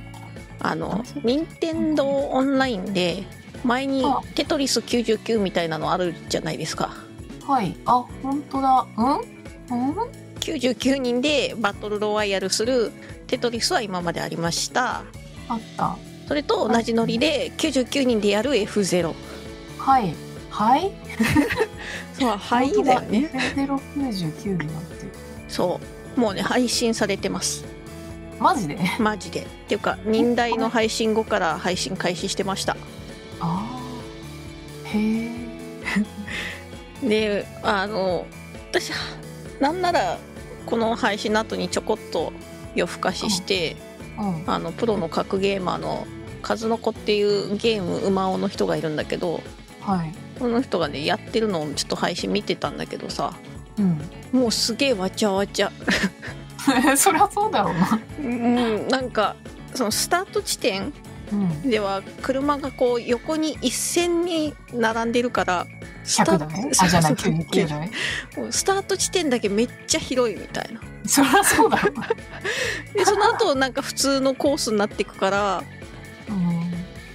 [0.61, 3.23] あの任天堂オンラインで
[3.63, 4.21] 前にあ。
[4.35, 6.91] テトリス99みたいなのあるじゃないですか。
[7.45, 7.75] はい。
[7.85, 8.85] あ、本当だ。
[8.97, 9.05] うん？
[9.07, 9.95] うん
[10.39, 12.91] ？99人でバトルロワイヤルする
[13.27, 15.03] テトリスは今までありました。
[15.47, 15.97] あった。
[16.27, 19.13] それと同じノリで99人でやる F0
[19.77, 20.13] はい。
[20.49, 20.91] はい？
[22.19, 22.93] そう はいだ。
[22.95, 25.11] よね F099 になってる。
[25.47, 25.79] そ
[26.15, 26.19] う。
[26.19, 27.65] もうね配信されてます。
[28.39, 28.77] マジで？
[28.99, 29.41] マジで。
[29.41, 32.77] っていうか忍耐の配信後から配信開始してました
[33.39, 33.67] あ
[34.85, 34.87] あ。
[34.89, 35.25] へ
[37.01, 37.07] え。
[37.07, 38.25] であの
[38.71, 38.91] 私
[39.59, 40.17] なんなら
[40.65, 42.33] この配信の後にちょこっと
[42.75, 43.75] 夜更かしして
[44.17, 44.43] うん。
[44.47, 46.05] あのプロの格ゲーマーの
[46.41, 49.41] 数の子っていうゲーム馬尾の人がいるんだけど
[49.81, 50.13] はい。
[50.39, 53.33] この人がねやってるのをちょっと配信見てたんだけどさ
[53.77, 54.01] うん。
[54.31, 55.71] もうすげえわちゃわちゃ
[56.97, 57.99] そりゃそうだろうな。
[58.19, 59.35] うんなんか
[59.73, 60.93] そのスタート地点うん。
[61.63, 65.67] では車がこう横に一線に並んでるから
[66.03, 66.71] スタ100だね。
[66.79, 67.91] あ、じゃない、99じゃない。
[68.35, 71.77] もうスタート地点だけめっちゃ広いみたいなそりゃそうだ。
[72.93, 75.63] でその後なんか普通のコースになっていくから
[76.29, 76.69] うん。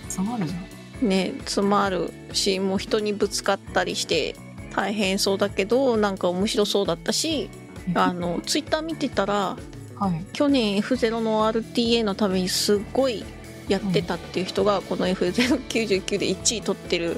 [0.09, 0.57] 詰まるじゃ
[1.05, 1.09] ん。
[1.09, 4.37] ね詰まるしもう人にぶつかったりして
[4.75, 7.51] 大変そうだけどなんか面白そうだったし
[7.95, 9.57] あのツイッター見てたら
[9.97, 10.25] はい。
[10.33, 13.25] 去年 F0 の RTA のためにすっごい
[13.69, 17.17] やってたっていう人がこの F099 で1位取ってる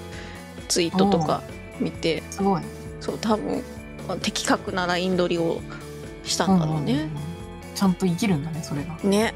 [0.69, 1.43] ツイートとか
[1.81, 2.63] 見てすごい。
[3.01, 3.63] そう多分
[4.09, 5.61] まあ的確なライン取りを
[6.25, 7.09] したんだろうね。
[7.75, 8.97] ちゃんと生きるんだね、それが。
[9.03, 9.35] ね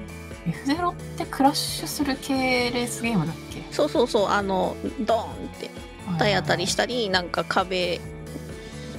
[0.67, 3.63] F0 ってクラッシュする系レースゲームだっけ？
[3.71, 5.71] そうそうそうあのドーンって
[6.19, 8.01] 体当たりしたりなんか壁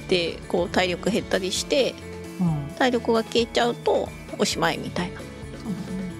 [0.08, 1.94] でこう体力減ったりして
[2.40, 2.74] うん。
[2.78, 4.08] 体力が消えちゃうと
[4.38, 5.18] おしまいみたいな。
[5.18, 6.12] そうだね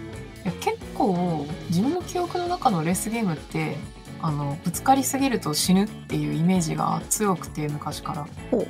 [0.44, 3.76] いや結構自分の記憶の中のレースゲームって
[4.20, 8.26] あのぶつかりすぎると死ぬっていうイメージが強くて昔から。
[8.50, 8.66] ほ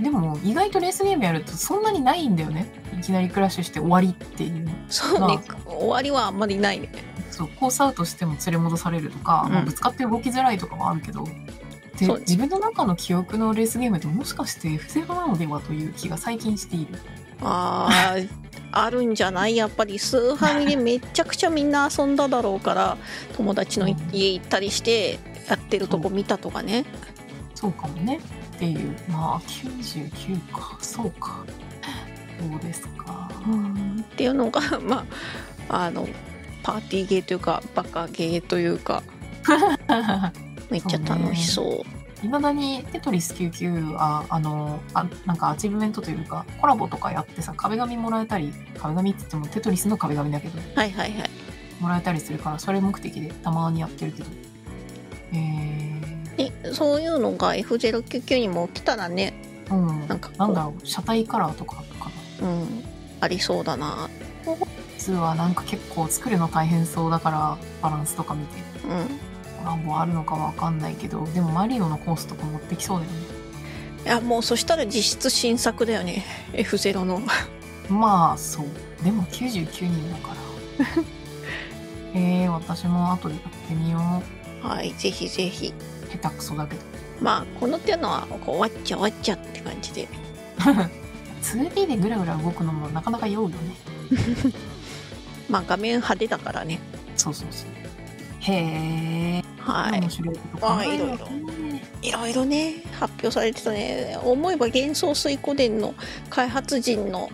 [0.00, 2.66] でも意外とレースゲームやるとそんなにないんだよね。
[2.98, 4.72] いきなりクラッシュして終わりっていうの。
[4.88, 5.38] そうね。
[5.64, 6.90] 終わりはあんまりないね。
[7.30, 9.52] そうコースアウトしても連れ戻されるとか、うん。
[9.52, 11.26] まあぶつかって動きづらいとかもあるけど。
[11.98, 16.98] で自分の中の記憶のレースゲームってもしかして F0 なのではという気が最近している。
[17.40, 18.28] あー
[18.72, 19.56] あるんじゃない？
[19.56, 22.96] やっぱりスーファミでめちゃくちゃみんな遊んだだろうから
[23.36, 26.84] 友達の家行ったりしてやってるとこ見たとかね。
[27.54, 28.18] そうかもね。
[28.56, 28.94] っていう。
[29.08, 30.78] まあ99か。
[30.80, 31.44] そうか。
[32.38, 33.30] そうですか？
[34.00, 35.04] っていうのが ま
[35.68, 36.06] ああの
[36.62, 39.02] パーティーゲーというかバカゲーというか。
[40.70, 42.05] めっちゃ楽しそう。
[42.26, 51.30] いまだにテトリス99はあのあなんかアチーブメントというかコラボとかやってさ壁紙もらえたり壁紙って言ってもテトリスの壁紙だけどはいはいはい。
[51.80, 54.28] もらえたりするからそれ目的でたまにやってるけど。
[55.34, 60.08] えでそういうのが F099 にも来たらねー、うん。
[60.08, 62.10] なんかなんだろう車体カラーとかか。
[62.40, 62.84] なうん。
[63.20, 64.10] ありそうだな。
[64.98, 68.58] 実はなんか結構作るの大変そうだからバランスとか見て。
[68.88, 69.35] うん。
[69.66, 73.18] コラボあるのかわかんないけどでもマリオのコースとか持ってきそうだよね。
[74.04, 76.24] いやもうそしたら実質新作だよね。
[76.54, 77.20] F0 の。
[77.88, 78.66] まあそう。
[79.04, 80.86] でも99人だから。
[82.14, 84.22] えー、私も後でやってみよ
[84.62, 84.66] う。
[84.66, 85.74] はいぜひぜひ。
[86.12, 86.80] 下手くそだけど。
[87.20, 90.08] まあこの手のはこうわっちゃわっちゃって感じで。
[91.42, 93.56] 2D でぐらぐら動くのもなかなか酔うよね。
[95.50, 96.78] まあ画面派手だからね。
[97.16, 97.70] そうそうそう。
[98.40, 100.00] へえはい。
[100.00, 100.36] 面白い。
[100.36, 104.18] こと考えるよねいろいろね発表されてたね。
[104.22, 105.94] 思えば幻想水湖伝の
[106.30, 107.28] 開発陣の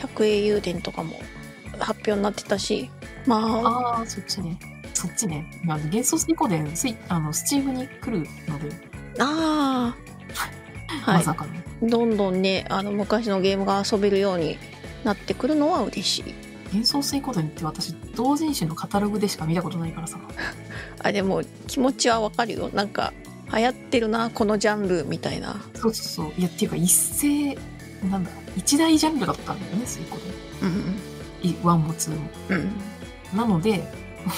[0.00, 1.14] 百英雄伝とかも
[1.78, 2.90] 発表になってたし。
[3.26, 4.00] まあ。
[4.00, 4.58] あーそっちね。
[4.94, 5.50] そっちね。
[5.62, 8.18] まあ幻想水湖でスイあのスチームに来る
[8.48, 8.74] ので、
[9.18, 9.96] ああ
[11.04, 11.16] はい。
[11.18, 11.88] まさかの。
[11.88, 14.58] どんどんねあの昔のゲームが遊べるように
[15.04, 16.34] なってくるのは嬉しい
[16.72, 20.18] 幻想水コードって私同人誌のカタログでしか見たことないからさ。
[21.02, 22.70] あでも気持ちはわかるよ。
[22.72, 23.12] なんか
[23.52, 25.60] 流行ってるなこのジャンルみたいな。
[25.74, 26.40] そうそうそう。
[26.40, 27.58] いやっていうか一斉
[28.08, 30.20] なんだ一大ジャンルだったんだよね水コー
[30.62, 30.96] うん
[31.42, 32.30] ドいワンもツーも。
[32.50, 32.70] うん。
[33.36, 33.82] なので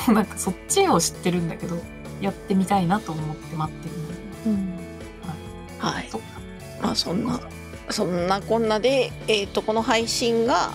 [0.09, 1.77] なんかそっちを知ってるんだけど
[2.21, 4.09] やってみたいなと思って待ってるの。
[4.09, 4.15] で
[4.47, 4.79] うん。
[5.79, 6.09] はい。
[6.11, 6.27] そっか。
[6.83, 7.41] まあそんな
[7.91, 10.73] そんなこんなでえっ、とこの配信が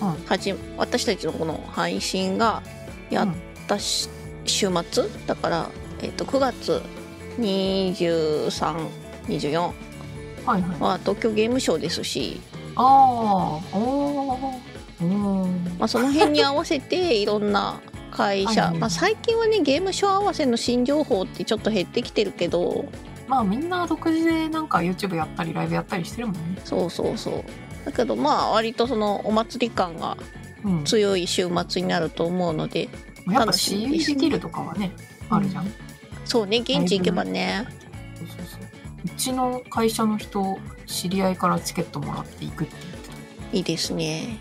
[0.00, 0.14] うん。
[0.26, 2.62] はじ私たちのこの配信が
[3.10, 3.28] やっ
[3.66, 4.08] たし、
[4.44, 5.04] 週末？
[5.26, 5.70] だから、
[6.02, 6.82] えっと9月
[7.38, 9.72] 2324
[10.46, 10.80] はいはい。
[10.80, 12.40] は東京ゲームショウですし、
[12.76, 13.76] ああ
[15.78, 17.80] まあ、その辺に合わせて いろんな
[18.10, 22.86] 会社、まあ、最近はねゲームショー合わせの新情報ってちょっと減ってきてるけど。
[23.28, 26.40] まあみんな独自でなんか YouTube やったりライブやったりしてるもんね。
[26.64, 27.44] そうそうそう
[27.84, 30.16] だけどまあ割とそのお祭り感が
[30.64, 30.84] うん。
[30.84, 32.92] 強い週末になると思うのでやっ
[33.32, 34.10] ぱ楽しみです。
[34.10, 34.92] ねできるとかはね
[35.30, 35.72] あるじゃん、
[36.24, 37.66] そうね現地行けばね。
[38.16, 38.60] そうそうそう。
[39.06, 43.14] うちの会社の人知り合いからチケットもらって行くって言ってた。
[43.56, 44.38] いいですね。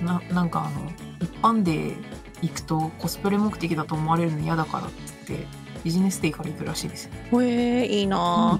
[0.00, 0.90] うん、ななんかあの
[1.20, 1.94] 一般で
[2.42, 5.46] 行くとコスプレ目的だと思われるの嫌だからっつって
[5.84, 8.58] ビジネスデーから行くらしいですよ、へえいいな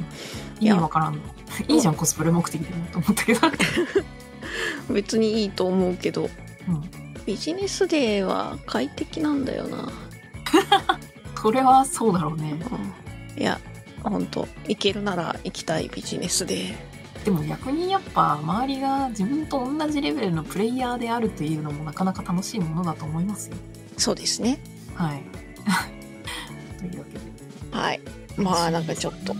[0.61, 1.21] 意味わからんの
[1.69, 3.53] いいじゃんコスプレ目的でもと思ったけど、あ
[4.93, 6.31] 別にいいと思うけど。
[6.67, 6.91] うん、
[7.27, 9.93] ビジネスデーは快適なんだよな、
[11.41, 12.59] それはそうだろうね。
[13.37, 13.61] うん、いや
[14.03, 16.75] 本当行けるなら行きたいビジネスデー。
[17.25, 23.57] でも逆にやっぱ周りが自分と同じレベルのプレイヤーであるっていうのもなかなか楽しいものだと思いますよ。
[23.97, 24.59] そうですね。
[24.95, 25.23] はい。
[26.79, 27.21] というわけで。
[27.71, 28.01] はい。
[28.37, 29.35] まあなんかちょっと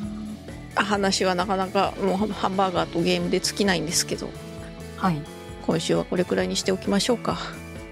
[0.75, 4.29] 話はなかなかもうハンバーガーとゲームで尽きないんですけど。
[4.97, 5.21] はい。
[5.67, 7.39] 今週はこれくらいにしておきましょうか。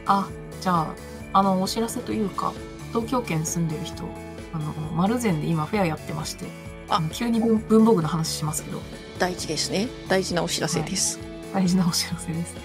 [0.07, 0.29] あ
[0.61, 0.95] じゃあ
[1.33, 2.53] あのお知らせというか
[2.89, 4.05] 東京圏住んでる人
[4.53, 6.47] あの丸善で今フェアやってまして
[6.89, 7.01] あ。
[7.13, 8.81] 急に文文房具の話しますけど。
[9.19, 9.89] 大事ですね。
[10.09, 11.19] 大事なお知らせです、
[11.55, 12.57] 大事なお知らせです。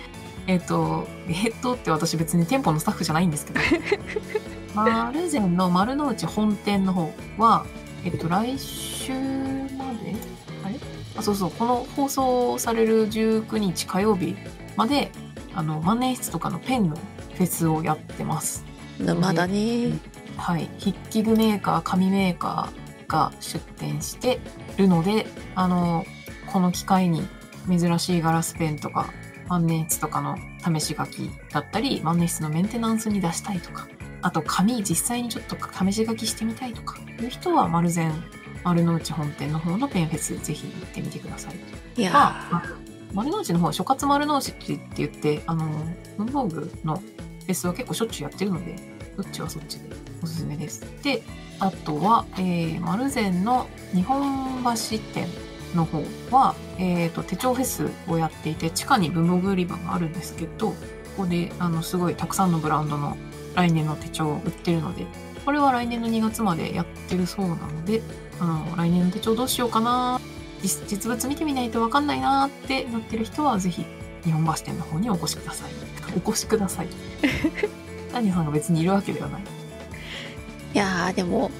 [0.47, 3.59] えっ、とえっ、とって私別に店舗のスタッフじゃないんですけど。
[4.73, 7.65] 丸善の丸の内本店の方は
[8.03, 9.13] えっ、と来週
[11.17, 11.51] あそうそう。
[11.51, 14.35] この放送される19日火曜日
[14.75, 15.11] まで
[15.53, 16.95] あの万年筆とかのペンの
[17.35, 18.63] フェスをやってます。
[18.99, 19.91] 沼だね
[20.37, 24.39] はい、筆記具メーカー紙メーカーが出展して
[24.77, 26.05] るのであの
[26.45, 27.23] この機会に
[27.67, 29.11] 珍しいガラスペンとか
[29.47, 30.37] 万年筆とかの
[30.79, 33.87] 試し書きだったり万年筆のメンテナンスに出したいとか
[34.21, 38.11] あと紙実際にちょっと試し書きしてみたいとかいう人は丸善
[38.67, 42.01] 丸の内本店の方のペンフェスぜひ行ってみてください。
[42.01, 42.19] いやま
[42.51, 42.63] あ、
[43.13, 45.65] 丸の内の方は諸葛丸の内って言ってあの
[46.17, 48.75] 文房具のフェスは結構しょっちゅうやってるので
[49.15, 50.81] どっちはそっちでおすすめです。
[51.01, 51.23] で
[51.59, 54.69] あとは、えー、丸善の日本橋
[55.13, 55.27] 店
[55.73, 60.75] の方は、えー、と手帳フェスをやっていて地下に文房具売り場があるんですけどこ
[61.19, 63.15] こであのすごいたくさんのブランドの
[63.55, 65.05] 来年の手帳を売ってるので
[65.45, 68.01] これは来年の2月までやってるそうなので
[68.39, 70.19] あの来年の手帳どうしようかな。
[70.61, 73.85] 実実物見てみないと分かんないなーってなってる人はぜひ
[74.23, 75.71] 日本橋店の方にお越しください。
[76.25, 76.87] お越しください。
[78.11, 79.41] ダニーさんが別にいるわけではない。
[80.73, 81.51] いやーでも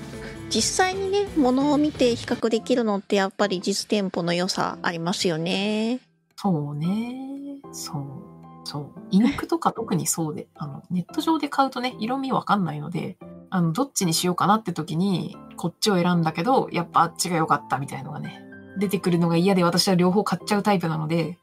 [0.50, 6.00] 実際にね物を見て比較できるのってやっぱり実店舗の良さありますよね。
[6.36, 7.58] そうね。
[7.72, 8.27] そう
[8.68, 8.86] そう。
[9.12, 13.18] インクとか特にそうで あのネット上で買うとね色味わかんないので
[13.50, 18.44] あのどっちにしようかなって時にこっちを選んだけどやっぱあっちが良かったみたいのがね
[18.78, 21.40] 出てくるのが嫌で私は両方買っちゃうタイプなので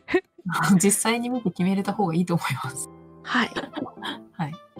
[0.82, 2.90] 実際に見て決めれた方がいいと思います。
[3.22, 3.50] はい。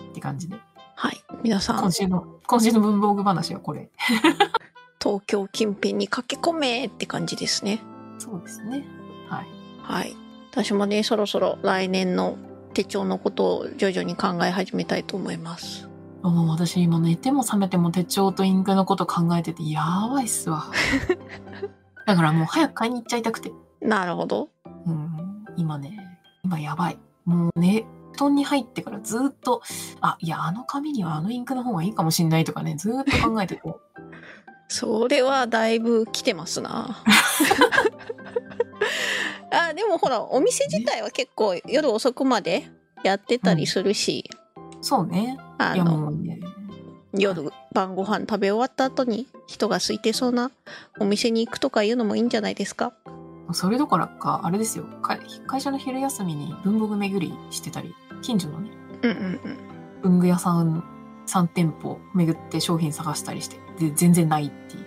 [0.08, 0.56] って感じで。
[0.96, 1.24] はい。
[1.42, 1.80] 皆さん。
[1.80, 3.90] 今週の今週の文房具話はこれ。
[5.00, 7.80] 東京近辺に駆け込めって感じですね。
[8.18, 8.84] そうですね。
[9.28, 9.46] はい。
[9.82, 12.38] はい私もねそろそろ来年の
[12.74, 15.88] 手帳のことを徐々に考え始めたいと思います。
[16.22, 20.64] もう私今寝ても覚めても手帳とインクのこと考えててやばいっすわ。
[22.06, 23.52] だからもう早く買いに行っちゃいたくて。
[23.80, 24.48] なるほど。
[24.86, 26.98] うん今ね今やばい。
[27.24, 29.62] もうね布団に入ってからずっと
[30.00, 33.62] あいやあの紙にはあのインクの方がいいかもしんないとかねずっと考えてて。
[34.68, 37.02] それはだいぶ来てますな
[39.50, 42.68] あでもほらお店自体は結構夜遅くまで
[43.02, 44.28] やってたりするし、
[44.80, 46.12] そうねあの
[47.12, 50.50] 夜晩ご飯食べ終わった後に人が空いてそうな
[51.00, 52.92] お店に行くとかいうのもいいんじゃないですか？
[53.52, 54.84] それどころか、あれですよ。
[55.02, 58.70] 会会社の昼休みに文房具巡りしてたり、近所のね、
[59.02, 59.58] うんうんうん。
[60.02, 60.84] 文具屋さん
[61.26, 64.84] 3店舗巡って商品探したりして、で、全然ないっていう。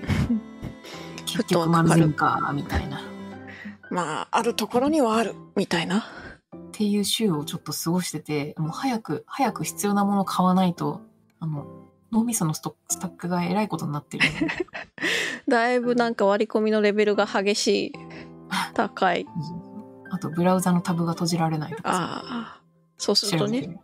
[1.26, 3.02] 結局満全か、みたいな。
[3.92, 6.06] っまあ、あるところにはある、みたいな。
[6.72, 11.02] ていう週をちょっと過ごしてて、もう早く、早く必要なもの買わないと、
[11.40, 11.68] あの、
[12.12, 14.26] 脳みそのストスタックがえらいことになってる。
[15.48, 17.94] だいぶなんか割り込みのレベルが激しい。
[18.74, 19.26] 高い。
[20.10, 22.00] あと、ブラウザのタブが閉じられないとかさ。
[22.00, 22.22] あ
[22.58, 22.62] あ。
[22.98, 23.80] そうするとね、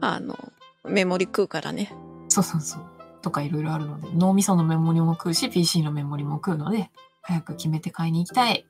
[0.00, 0.38] あの、
[0.84, 1.92] メモリ食うからね。
[2.28, 2.82] そうそうそう。
[3.20, 6.90] とかいろいろあるので、脳みそのメモリも食うし、PC のメモリも食うので、
[7.28, 8.64] 早く決めて買いに行きたい。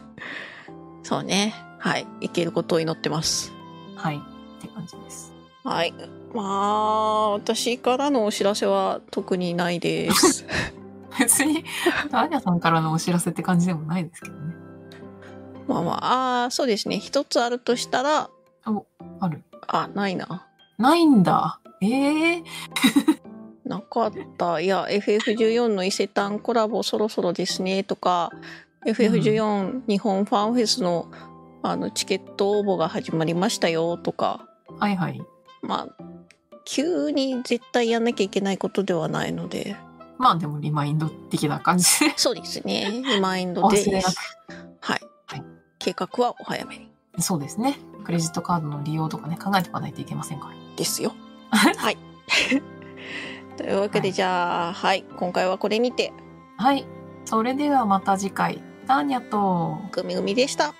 [1.02, 1.54] そうね。
[1.78, 2.06] はい。
[2.20, 3.50] いけることを祈ってます。
[3.94, 4.18] はい。
[4.18, 5.32] って感じです。
[5.64, 5.94] はい。
[6.34, 10.44] まあ、私からのお知らせは特にないです。
[11.18, 11.64] 別に、
[12.12, 14.54] アニャさんからのお知らせって感じでもないですけどね。
[15.66, 16.98] まあまあ、あーそうですね。
[16.98, 18.28] 一つあるとしたら、
[19.20, 19.42] ある。
[19.66, 20.46] あ、ないな。
[20.76, 21.58] ないんだ。
[21.80, 22.44] ええ
[23.66, 24.60] なかった。
[24.60, 28.30] いや、FF14 の伊勢丹コラボそろそろですねとか、
[28.86, 31.10] FF14 日本ファンフェスの
[31.62, 34.46] あのチケット応募が始まりましたよとか、
[34.78, 35.20] はいはい。
[35.62, 36.04] まあ、
[36.64, 39.74] 急に絶対やんなきゃいけないことではないので、
[40.18, 42.12] まあでもリマインド的な感じで。
[42.16, 43.02] そうですね。
[43.04, 43.78] リマインドおで。
[44.80, 45.00] はい。
[45.26, 45.44] はい
[45.78, 46.90] 計画はお早めに。
[47.18, 47.78] そうですね。
[48.04, 50.52] クレジットカードの利用とかね、考えておかないといけませんから。
[50.76, 51.12] ですよ。
[51.50, 51.98] はい。
[53.56, 55.04] というわけで、はいじゃあ、はい。
[55.16, 56.12] 今回はこれにて、
[56.56, 56.86] はい。
[57.24, 58.62] それではまた次回。
[58.86, 60.74] ターニャと、グミグミでした。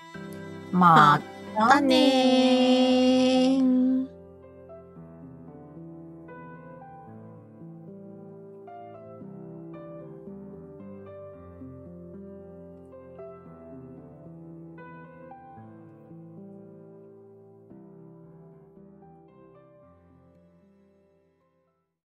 [0.71, 1.21] まあ、
[1.59, 3.86] またねー。